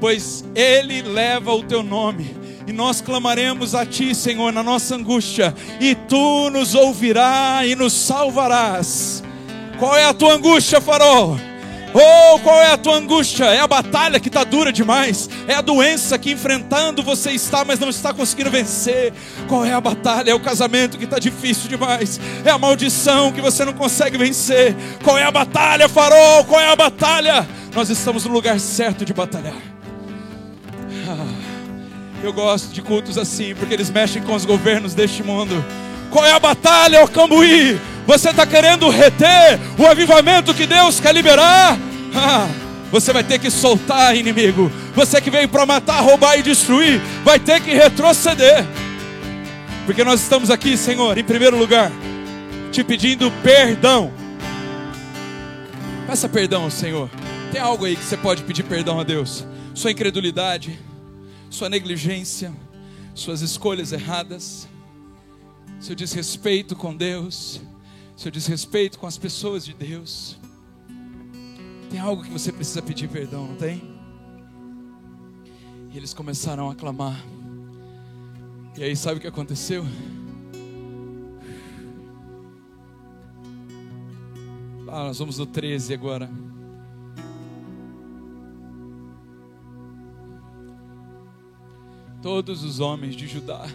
Pois 0.00 0.44
Ele 0.52 1.00
leva 1.00 1.54
o 1.54 1.62
teu 1.62 1.80
nome, 1.80 2.34
e 2.66 2.72
nós 2.72 3.00
clamaremos 3.00 3.72
a 3.72 3.86
Ti, 3.86 4.12
Senhor, 4.16 4.52
na 4.52 4.64
nossa 4.64 4.96
angústia, 4.96 5.54
e 5.80 5.94
Tu 5.94 6.50
nos 6.50 6.74
ouvirás 6.74 7.70
e 7.70 7.76
nos 7.76 7.92
salvarás. 7.92 9.22
Qual 9.78 9.96
é 9.96 10.06
a 10.06 10.12
tua 10.12 10.34
angústia, 10.34 10.80
farol? 10.80 11.38
Oh, 11.94 12.38
qual 12.38 12.60
é 12.62 12.72
a 12.72 12.78
tua 12.78 12.96
angústia? 12.96 13.44
É 13.44 13.60
a 13.60 13.66
batalha 13.66 14.18
que 14.18 14.28
está 14.28 14.44
dura 14.44 14.72
demais? 14.72 15.28
É 15.46 15.54
a 15.54 15.60
doença 15.60 16.18
que 16.18 16.32
enfrentando 16.32 17.02
você 17.02 17.32
está, 17.32 17.64
mas 17.64 17.78
não 17.78 17.90
está 17.90 18.14
conseguindo 18.14 18.50
vencer? 18.50 19.12
Qual 19.46 19.64
é 19.64 19.74
a 19.74 19.80
batalha? 19.80 20.30
É 20.30 20.34
o 20.34 20.40
casamento 20.40 20.96
que 20.96 21.04
está 21.04 21.18
difícil 21.18 21.68
demais? 21.68 22.18
É 22.44 22.50
a 22.50 22.58
maldição 22.58 23.30
que 23.30 23.42
você 23.42 23.64
não 23.64 23.74
consegue 23.74 24.16
vencer? 24.16 24.74
Qual 25.04 25.18
é 25.18 25.24
a 25.24 25.30
batalha, 25.30 25.86
farol? 25.88 26.44
Qual 26.44 26.60
é 26.60 26.70
a 26.70 26.76
batalha? 26.76 27.46
Nós 27.74 27.90
estamos 27.90 28.24
no 28.24 28.32
lugar 28.32 28.58
certo 28.58 29.04
de 29.04 29.12
batalhar. 29.12 29.60
Ah, 31.08 31.26
eu 32.22 32.32
gosto 32.32 32.72
de 32.72 32.80
cultos 32.80 33.18
assim, 33.18 33.54
porque 33.54 33.74
eles 33.74 33.90
mexem 33.90 34.22
com 34.22 34.34
os 34.34 34.46
governos 34.46 34.94
deste 34.94 35.22
mundo. 35.22 35.62
Qual 36.10 36.24
é 36.24 36.32
a 36.32 36.38
batalha, 36.38 37.02
ó 37.02 37.06
Cambuí? 37.06 37.78
Você 38.06 38.30
está 38.30 38.44
querendo 38.44 38.88
reter 38.88 39.60
o 39.78 39.86
avivamento 39.86 40.52
que 40.52 40.66
Deus 40.66 40.98
quer 40.98 41.14
liberar? 41.14 41.78
Ah, 42.14 42.48
você 42.90 43.12
vai 43.12 43.22
ter 43.22 43.38
que 43.38 43.50
soltar, 43.50 44.16
inimigo. 44.16 44.70
Você 44.94 45.20
que 45.20 45.30
veio 45.30 45.48
para 45.48 45.64
matar, 45.64 46.00
roubar 46.00 46.36
e 46.36 46.42
destruir, 46.42 47.00
vai 47.24 47.38
ter 47.38 47.60
que 47.60 47.72
retroceder. 47.72 48.66
Porque 49.86 50.04
nós 50.04 50.20
estamos 50.20 50.50
aqui, 50.50 50.76
Senhor, 50.76 51.16
em 51.16 51.24
primeiro 51.24 51.56
lugar, 51.56 51.90
te 52.72 52.82
pedindo 52.82 53.30
perdão. 53.42 54.12
Peça 56.06 56.28
perdão, 56.28 56.68
Senhor. 56.68 57.08
Tem 57.52 57.60
algo 57.60 57.84
aí 57.84 57.96
que 57.96 58.04
você 58.04 58.16
pode 58.16 58.42
pedir 58.42 58.64
perdão 58.64 58.98
a 58.98 59.04
Deus? 59.04 59.46
Sua 59.74 59.92
incredulidade, 59.92 60.78
sua 61.48 61.68
negligência, 61.68 62.52
suas 63.14 63.42
escolhas 63.42 63.92
erradas, 63.92 64.68
seu 65.80 65.94
desrespeito 65.94 66.74
com 66.76 66.94
Deus 66.94 67.60
seu 68.16 68.30
desrespeito 68.30 68.98
com 68.98 69.06
as 69.06 69.18
pessoas 69.18 69.64
de 69.64 69.74
Deus. 69.74 70.38
Tem 71.90 71.98
algo 71.98 72.22
que 72.22 72.30
você 72.30 72.52
precisa 72.52 72.80
pedir 72.80 73.08
perdão, 73.08 73.46
não 73.48 73.56
tem? 73.56 73.82
E 75.92 75.96
eles 75.96 76.14
começaram 76.14 76.70
a 76.70 76.74
clamar. 76.74 77.22
E 78.78 78.82
aí, 78.82 78.96
sabe 78.96 79.18
o 79.18 79.20
que 79.20 79.26
aconteceu? 79.26 79.84
Ah, 84.88 85.04
nós 85.04 85.18
vamos 85.18 85.38
no 85.38 85.46
13 85.46 85.94
agora. 85.94 86.30
Todos 92.22 92.62
os 92.62 92.78
homens 92.78 93.16
de 93.16 93.26
Judá, 93.26 93.66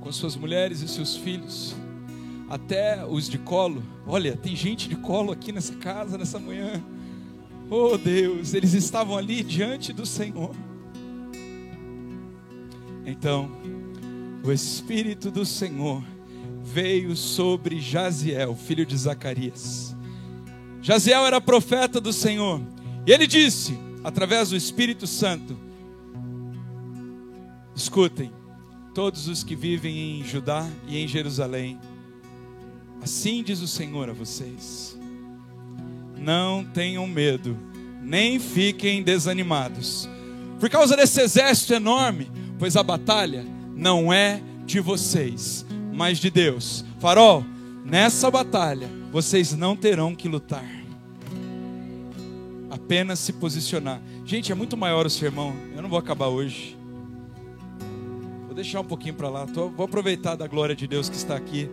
com 0.00 0.12
suas 0.12 0.36
mulheres 0.36 0.82
e 0.82 0.88
seus 0.88 1.16
filhos, 1.16 1.74
até 2.48 3.04
os 3.04 3.28
de 3.28 3.38
colo. 3.38 3.82
Olha, 4.06 4.36
tem 4.36 4.54
gente 4.54 4.88
de 4.88 4.96
colo 4.96 5.32
aqui 5.32 5.52
nessa 5.52 5.74
casa 5.74 6.18
nessa 6.18 6.38
manhã. 6.38 6.82
Oh 7.70 7.96
Deus, 7.96 8.54
eles 8.54 8.74
estavam 8.74 9.16
ali 9.16 9.42
diante 9.42 9.92
do 9.92 10.04
Senhor. 10.04 10.54
Então, 13.06 13.50
o 14.44 14.52
Espírito 14.52 15.30
do 15.30 15.44
Senhor 15.44 16.02
veio 16.62 17.16
sobre 17.16 17.80
Jaziel, 17.80 18.54
filho 18.54 18.84
de 18.84 18.96
Zacarias. 18.96 19.94
Jaziel 20.80 21.26
era 21.26 21.40
profeta 21.40 22.00
do 22.00 22.12
Senhor, 22.12 22.60
e 23.06 23.12
ele 23.12 23.26
disse, 23.26 23.78
através 24.02 24.50
do 24.50 24.56
Espírito 24.56 25.06
Santo: 25.06 25.56
Escutem, 27.74 28.30
todos 28.94 29.28
os 29.28 29.42
que 29.42 29.56
vivem 29.56 30.20
em 30.20 30.24
Judá 30.24 30.68
e 30.86 30.98
em 30.98 31.08
Jerusalém, 31.08 31.78
Assim 33.04 33.42
diz 33.42 33.60
o 33.60 33.68
Senhor 33.68 34.08
a 34.08 34.14
vocês: 34.14 34.98
não 36.16 36.64
tenham 36.64 37.06
medo, 37.06 37.54
nem 38.00 38.40
fiquem 38.40 39.02
desanimados. 39.02 40.08
Por 40.58 40.70
causa 40.70 40.96
desse 40.96 41.20
exército 41.20 41.74
enorme, 41.74 42.32
pois 42.58 42.78
a 42.78 42.82
batalha 42.82 43.44
não 43.76 44.10
é 44.10 44.40
de 44.64 44.80
vocês, 44.80 45.66
mas 45.92 46.16
de 46.16 46.30
Deus. 46.30 46.82
Farol, 46.98 47.44
nessa 47.84 48.30
batalha 48.30 48.88
vocês 49.12 49.52
não 49.52 49.76
terão 49.76 50.14
que 50.14 50.26
lutar. 50.26 50.64
Apenas 52.70 53.18
se 53.18 53.34
posicionar. 53.34 54.00
Gente, 54.24 54.50
é 54.50 54.54
muito 54.54 54.78
maior 54.78 55.04
o 55.04 55.10
sermão. 55.10 55.54
Eu 55.76 55.82
não 55.82 55.90
vou 55.90 55.98
acabar 55.98 56.28
hoje. 56.28 56.74
Vou 58.46 58.54
deixar 58.54 58.80
um 58.80 58.84
pouquinho 58.84 59.14
para 59.14 59.28
lá. 59.28 59.44
Vou 59.44 59.84
aproveitar 59.84 60.36
da 60.36 60.46
glória 60.46 60.74
de 60.74 60.86
Deus 60.86 61.10
que 61.10 61.16
está 61.16 61.36
aqui. 61.36 61.68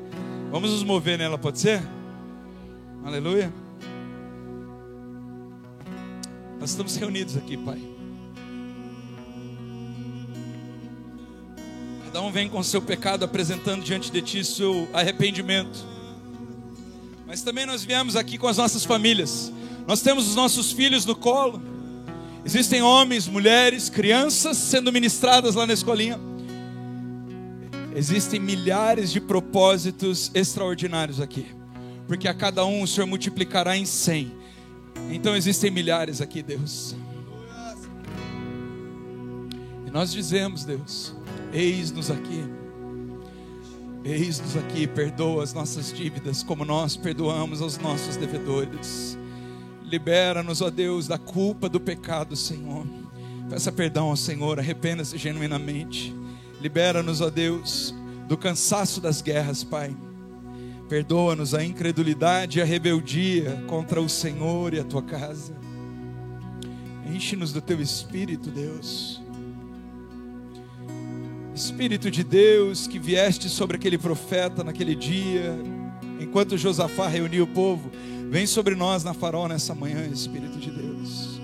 Vamos 0.52 0.70
nos 0.72 0.84
mover 0.84 1.18
nela, 1.18 1.38
pode 1.38 1.60
ser? 1.60 1.82
Aleluia. 3.06 3.54
Nós 6.60 6.72
estamos 6.72 6.94
reunidos 6.98 7.38
aqui, 7.38 7.56
Pai. 7.56 7.82
Cada 12.04 12.22
um 12.22 12.30
vem 12.34 12.50
com 12.50 12.62
seu 12.62 12.82
pecado 12.82 13.24
apresentando 13.24 13.82
diante 13.82 14.12
de 14.12 14.22
Ti 14.22 14.44
seu 14.44 14.90
arrependimento. 14.92 15.86
Mas 17.26 17.42
também 17.42 17.66
nós 17.66 17.86
viemos 17.86 18.18
aqui 18.18 18.38
com 18.38 18.50
as 18.50 18.58
nossas 18.58 18.84
famílias. 18.84 19.54
Nós 19.88 20.02
temos 20.02 20.28
os 20.28 20.36
nossos 20.36 20.74
filhos 20.74 21.06
no 21.06 21.16
colo. 21.16 21.62
Existem 22.44 22.82
homens, 22.82 23.26
mulheres, 23.26 23.88
crianças 23.88 24.58
sendo 24.58 24.92
ministradas 24.92 25.56
lá 25.56 25.66
na 25.66 25.72
escolinha. 25.72 26.20
Existem 27.96 28.40
milhares 28.40 29.12
de 29.12 29.20
propósitos 29.20 30.32
extraordinários 30.34 31.20
aqui. 31.20 31.48
Porque 32.08 32.28
a 32.28 32.34
cada 32.34 32.66
um 32.66 32.82
o 32.82 32.88
Senhor 32.88 33.08
multiplicará 33.08 33.78
em 33.78 33.86
cem 33.86 34.42
então 35.10 35.36
existem 35.36 35.72
milhares 35.72 36.22
aqui, 36.22 36.42
Deus. 36.42 36.96
E 39.86 39.92
nós 39.92 40.12
dizemos, 40.12 40.64
Deus, 40.64 41.14
eis-nos 41.52 42.10
aqui. 42.10 42.44
Eis-nos 44.04 44.58
aqui, 44.58 44.88
perdoa 44.88 45.44
as 45.44 45.54
nossas 45.54 45.94
dívidas, 45.94 46.44
como 46.44 46.66
nós 46.66 46.96
perdoamos 46.96 47.62
aos 47.62 47.78
nossos 47.78 48.16
devedores. 48.16 49.18
Libera-nos, 49.84 50.62
ó 50.62 50.70
Deus, 50.70 51.08
da 51.08 51.18
culpa 51.18 51.68
do 51.68 51.80
pecado, 51.80 52.36
Senhor. 52.36 52.86
Peça 53.50 53.72
perdão 53.72 54.10
ao 54.10 54.16
Senhor, 54.16 54.58
arrependa-se 54.60 55.18
genuinamente. 55.18 56.16
Libera-nos, 56.62 57.22
ó 57.22 57.30
Deus, 57.30 57.94
do 58.28 58.38
cansaço 58.38 59.02
das 59.02 59.22
guerras, 59.22 59.64
Pai. 59.64 59.96
Perdoa-nos 60.88 61.56
a 61.56 61.64
incredulidade 61.64 62.60
e 62.60 62.62
a 62.62 62.66
rebeldia 62.66 63.64
contra 63.68 64.00
o 64.00 64.08
Senhor 64.08 64.74
e 64.74 64.80
a 64.80 64.84
tua 64.84 65.02
casa. 65.02 65.56
Enche-nos 67.12 67.52
do 67.52 67.62
teu 67.62 67.82
espírito, 67.82 68.52
Deus. 68.52 69.22
Espírito 71.56 72.12
de 72.12 72.24
Deus 72.24 72.88
que 72.88 73.00
vieste 73.00 73.50
sobre 73.50 73.78
aquele 73.78 73.98
profeta 73.98 74.64
naquele 74.64 74.96
dia, 74.96 75.58
enquanto 76.20 76.58
Josafá 76.58 77.08
reuniu 77.08 77.46
o 77.46 77.48
povo, 77.48 77.90
vem 78.30 78.46
sobre 78.46 78.76
nós 78.76 79.04
na 79.04 79.14
farol 79.14 79.48
nessa 79.48 79.74
manhã, 79.74 80.06
Espírito 80.08 80.60
de 80.60 80.70
Deus. 80.70 81.42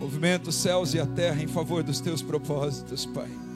Movimenta 0.00 0.50
os 0.50 0.56
céus 0.56 0.94
e 0.94 1.00
a 1.00 1.06
terra 1.06 1.42
em 1.42 1.46
favor 1.46 1.82
dos 1.82 2.00
teus 2.00 2.22
propósitos, 2.22 3.06
Pai. 3.06 3.47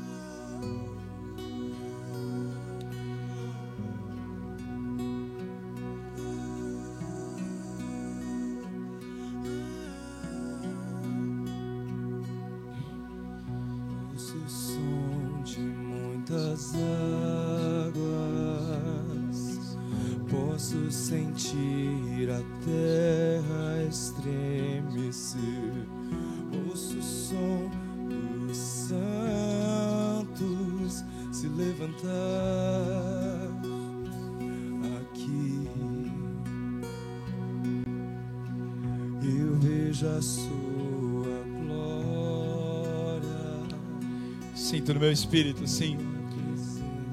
Meu 45.13 45.15
espírito, 45.15 45.69
sim, 45.69 45.99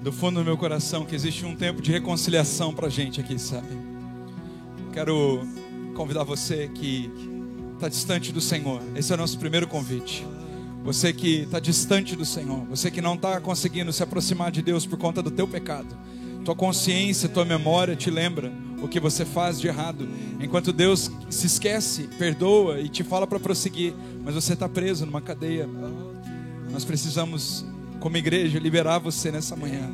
do 0.01 0.09
fundo 0.09 0.39
do 0.39 0.45
meu 0.45 0.57
coração, 0.57 1.05
que 1.05 1.13
existe 1.13 1.45
um 1.45 1.53
tempo 1.53 1.81
de 1.81 1.91
reconciliação 1.91 2.73
para 2.73 2.87
a 2.87 2.89
gente 2.89 3.19
aqui, 3.19 3.37
sabe? 3.37 3.67
Quero 4.93 5.45
convidar 5.95 6.23
você 6.23 6.69
que 6.69 7.11
está 7.73 7.89
distante 7.89 8.31
do 8.31 8.39
Senhor. 8.39 8.81
Esse 8.95 9.11
é 9.11 9.15
o 9.15 9.17
nosso 9.17 9.37
primeiro 9.37 9.67
convite. 9.67 10.25
Você 10.81 11.11
que 11.11 11.41
está 11.41 11.59
distante 11.59 12.15
do 12.15 12.23
Senhor, 12.23 12.65
você 12.69 12.89
que 12.89 13.01
não 13.01 13.15
está 13.15 13.41
conseguindo 13.41 13.91
se 13.91 14.01
aproximar 14.01 14.49
de 14.49 14.61
Deus 14.61 14.85
por 14.85 14.97
conta 14.97 15.21
do 15.21 15.29
teu 15.29 15.45
pecado, 15.45 15.93
tua 16.45 16.55
consciência, 16.55 17.27
tua 17.27 17.43
memória 17.43 17.97
te 17.97 18.09
lembra 18.09 18.49
o 18.81 18.87
que 18.87 18.97
você 18.97 19.25
faz 19.25 19.59
de 19.59 19.67
errado. 19.67 20.07
Enquanto 20.39 20.71
Deus 20.71 21.11
se 21.29 21.47
esquece, 21.47 22.03
perdoa 22.17 22.79
e 22.79 22.87
te 22.87 23.03
fala 23.03 23.27
para 23.27 23.41
prosseguir, 23.41 23.93
mas 24.23 24.35
você 24.35 24.53
está 24.53 24.69
preso 24.69 25.05
numa 25.05 25.19
cadeia. 25.19 25.67
Nós 26.71 26.85
precisamos, 26.85 27.65
como 27.99 28.17
igreja, 28.17 28.59
liberar 28.59 28.99
você 28.99 29.31
nessa 29.31 29.55
manhã. 29.55 29.89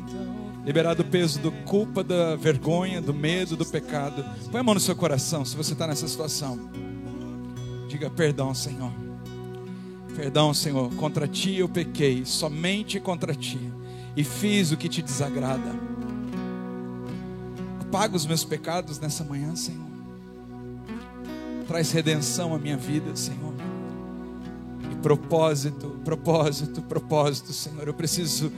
Liberar 0.64 0.94
do 0.94 1.04
peso, 1.04 1.38
do 1.38 1.52
culpa, 1.64 2.02
da 2.02 2.34
vergonha, 2.34 3.00
do 3.00 3.14
medo, 3.14 3.56
do 3.56 3.64
pecado. 3.64 4.24
Põe 4.50 4.60
a 4.60 4.64
mão 4.64 4.74
no 4.74 4.80
seu 4.80 4.96
coração 4.96 5.44
se 5.44 5.56
você 5.56 5.74
está 5.74 5.86
nessa 5.86 6.08
situação. 6.08 6.70
Diga 7.88 8.10
perdão, 8.10 8.54
Senhor. 8.54 8.92
Perdão, 10.16 10.52
Senhor. 10.52 10.92
Contra 10.94 11.28
ti 11.28 11.56
eu 11.56 11.68
pequei, 11.68 12.24
somente 12.24 12.98
contra 12.98 13.34
ti. 13.34 13.60
E 14.16 14.24
fiz 14.24 14.72
o 14.72 14.76
que 14.76 14.88
te 14.88 15.02
desagrada. 15.02 15.70
Apaga 17.80 18.16
os 18.16 18.26
meus 18.26 18.44
pecados 18.44 18.98
nessa 18.98 19.22
manhã, 19.22 19.54
Senhor. 19.54 19.86
Traz 21.68 21.92
redenção 21.92 22.54
à 22.54 22.58
minha 22.58 22.76
vida, 22.76 23.14
Senhor 23.14 23.55
propósito, 25.06 26.00
propósito, 26.04 26.82
propósito, 26.82 27.52
Senhor. 27.52 27.86
Eu 27.86 27.94
preciso, 27.94 28.50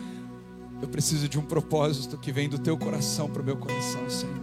eu 0.81 0.89
preciso 0.89 1.29
de 1.29 1.39
um 1.39 1.43
propósito 1.43 2.17
que 2.17 2.33
vem 2.33 2.49
do 2.49 2.59
teu 2.59 2.75
coração 2.79 3.29
para 3.29 3.43
o 3.43 3.45
meu 3.45 3.59
coração, 3.59 4.09
Senhor. 4.09 4.35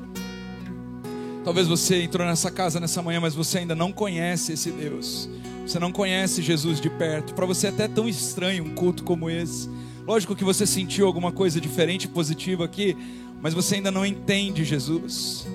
Talvez 1.43 1.67
você 1.67 2.03
entrou 2.03 2.23
nessa 2.23 2.51
casa 2.51 2.79
nessa 2.79 3.01
manhã, 3.01 3.19
mas 3.19 3.33
você 3.33 3.57
ainda 3.57 3.73
não 3.73 3.91
conhece 3.91 4.53
esse 4.53 4.69
Deus. 4.69 5.27
Você 5.65 5.79
não 5.79 5.91
conhece 5.91 6.43
Jesus 6.43 6.79
de 6.79 6.91
perto. 6.91 7.33
Para 7.33 7.47
você 7.47 7.65
é 7.65 7.69
até 7.71 7.87
tão 7.87 8.07
estranho 8.07 8.63
um 8.63 8.75
culto 8.75 9.03
como 9.03 9.27
esse. 9.27 9.67
Lógico 10.05 10.35
que 10.35 10.43
você 10.43 10.67
sentiu 10.67 11.07
alguma 11.07 11.31
coisa 11.31 11.59
diferente, 11.59 12.07
positiva 12.07 12.65
aqui, 12.65 12.95
mas 13.41 13.55
você 13.55 13.77
ainda 13.77 13.89
não 13.89 14.05
entende 14.05 14.63
Jesus. 14.63 15.47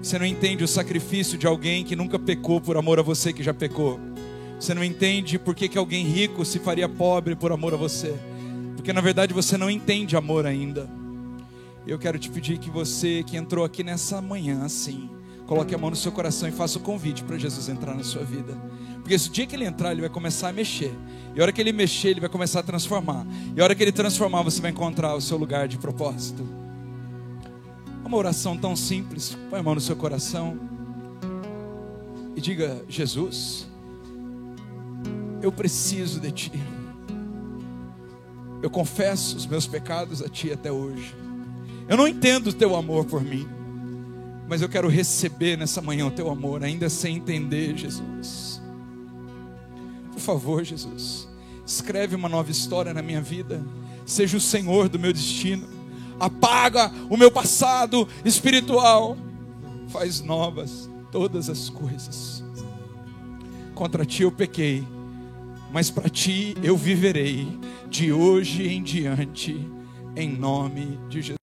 Você 0.00 0.16
não 0.16 0.26
entende 0.26 0.62
o 0.62 0.68
sacrifício 0.68 1.36
de 1.36 1.48
alguém 1.48 1.82
que 1.82 1.96
nunca 1.96 2.20
pecou 2.20 2.60
por 2.60 2.76
amor 2.76 3.00
a 3.00 3.02
você 3.02 3.32
que 3.32 3.42
já 3.42 3.52
pecou. 3.52 3.98
Você 4.58 4.74
não 4.74 4.82
entende 4.82 5.38
por 5.38 5.54
que, 5.54 5.68
que 5.68 5.78
alguém 5.78 6.04
rico 6.04 6.44
se 6.44 6.58
faria 6.58 6.88
pobre 6.88 7.36
por 7.36 7.52
amor 7.52 7.74
a 7.74 7.76
você. 7.76 8.14
Porque 8.74 8.92
na 8.92 9.00
verdade 9.00 9.32
você 9.32 9.56
não 9.56 9.70
entende 9.70 10.16
amor 10.16 10.46
ainda. 10.46 10.88
Eu 11.86 11.98
quero 11.98 12.18
te 12.18 12.28
pedir 12.28 12.58
que 12.58 12.68
você 12.68 13.22
que 13.22 13.36
entrou 13.36 13.64
aqui 13.64 13.82
nessa 13.82 14.20
manhã, 14.20 14.64
assim, 14.64 15.08
coloque 15.46 15.74
a 15.74 15.78
mão 15.78 15.90
no 15.90 15.96
seu 15.96 16.10
coração 16.10 16.48
e 16.48 16.52
faça 16.52 16.78
o 16.78 16.82
convite 16.82 17.22
para 17.22 17.38
Jesus 17.38 17.68
entrar 17.68 17.94
na 17.94 18.02
sua 18.02 18.24
vida. 18.24 18.52
Porque 18.96 19.14
esse 19.14 19.30
dia 19.30 19.46
que 19.46 19.54
ele 19.54 19.64
entrar, 19.64 19.92
ele 19.92 20.02
vai 20.02 20.10
começar 20.10 20.48
a 20.48 20.52
mexer. 20.52 20.92
E 21.34 21.40
a 21.40 21.42
hora 21.42 21.52
que 21.52 21.60
ele 21.60 21.72
mexer, 21.72 22.08
ele 22.08 22.20
vai 22.20 22.28
começar 22.28 22.60
a 22.60 22.62
transformar. 22.62 23.24
E 23.56 23.60
a 23.60 23.64
hora 23.64 23.74
que 23.74 23.82
ele 23.82 23.92
transformar, 23.92 24.42
você 24.42 24.60
vai 24.60 24.72
encontrar 24.72 25.14
o 25.14 25.20
seu 25.20 25.38
lugar 25.38 25.68
de 25.68 25.78
propósito. 25.78 26.46
Uma 28.04 28.16
oração 28.16 28.56
tão 28.56 28.74
simples. 28.74 29.38
Põe 29.48 29.60
a 29.60 29.62
mão 29.62 29.74
no 29.74 29.80
seu 29.80 29.94
coração 29.94 30.58
e 32.34 32.40
diga: 32.40 32.84
Jesus, 32.88 33.67
eu 35.42 35.52
preciso 35.52 36.20
de 36.20 36.30
Ti. 36.32 36.52
Eu 38.62 38.70
confesso 38.70 39.36
os 39.36 39.46
meus 39.46 39.66
pecados 39.66 40.22
a 40.22 40.28
Ti 40.28 40.52
até 40.52 40.70
hoje. 40.70 41.14
Eu 41.88 41.96
não 41.96 42.08
entendo 42.08 42.48
o 42.48 42.52
Teu 42.52 42.76
amor 42.76 43.04
por 43.04 43.22
mim, 43.22 43.46
mas 44.48 44.62
eu 44.62 44.68
quero 44.68 44.88
receber 44.88 45.56
nessa 45.56 45.80
manhã 45.80 46.06
o 46.06 46.10
Teu 46.10 46.30
amor, 46.30 46.62
ainda 46.64 46.88
sem 46.88 47.16
entender, 47.16 47.76
Jesus. 47.76 48.60
Por 50.12 50.20
favor, 50.20 50.64
Jesus, 50.64 51.28
escreve 51.64 52.16
uma 52.16 52.28
nova 52.28 52.50
história 52.50 52.92
na 52.92 53.02
minha 53.02 53.22
vida. 53.22 53.62
Seja 54.04 54.36
o 54.36 54.40
Senhor 54.40 54.88
do 54.88 54.98
meu 54.98 55.12
destino. 55.12 55.68
Apaga 56.18 56.90
o 57.08 57.16
meu 57.16 57.30
passado 57.30 58.08
espiritual. 58.24 59.16
Faz 59.88 60.20
novas 60.20 60.90
todas 61.10 61.48
as 61.48 61.68
coisas. 61.68 62.42
Contra 63.74 64.04
ti 64.04 64.22
eu 64.22 64.32
pequei, 64.32 64.84
mas 65.70 65.90
para 65.90 66.08
ti 66.08 66.54
eu 66.62 66.76
viverei 66.76 67.46
de 67.88 68.12
hoje 68.12 68.68
em 68.68 68.82
diante, 68.82 69.68
em 70.16 70.28
nome 70.28 70.98
de 71.08 71.20
Jesus. 71.20 71.36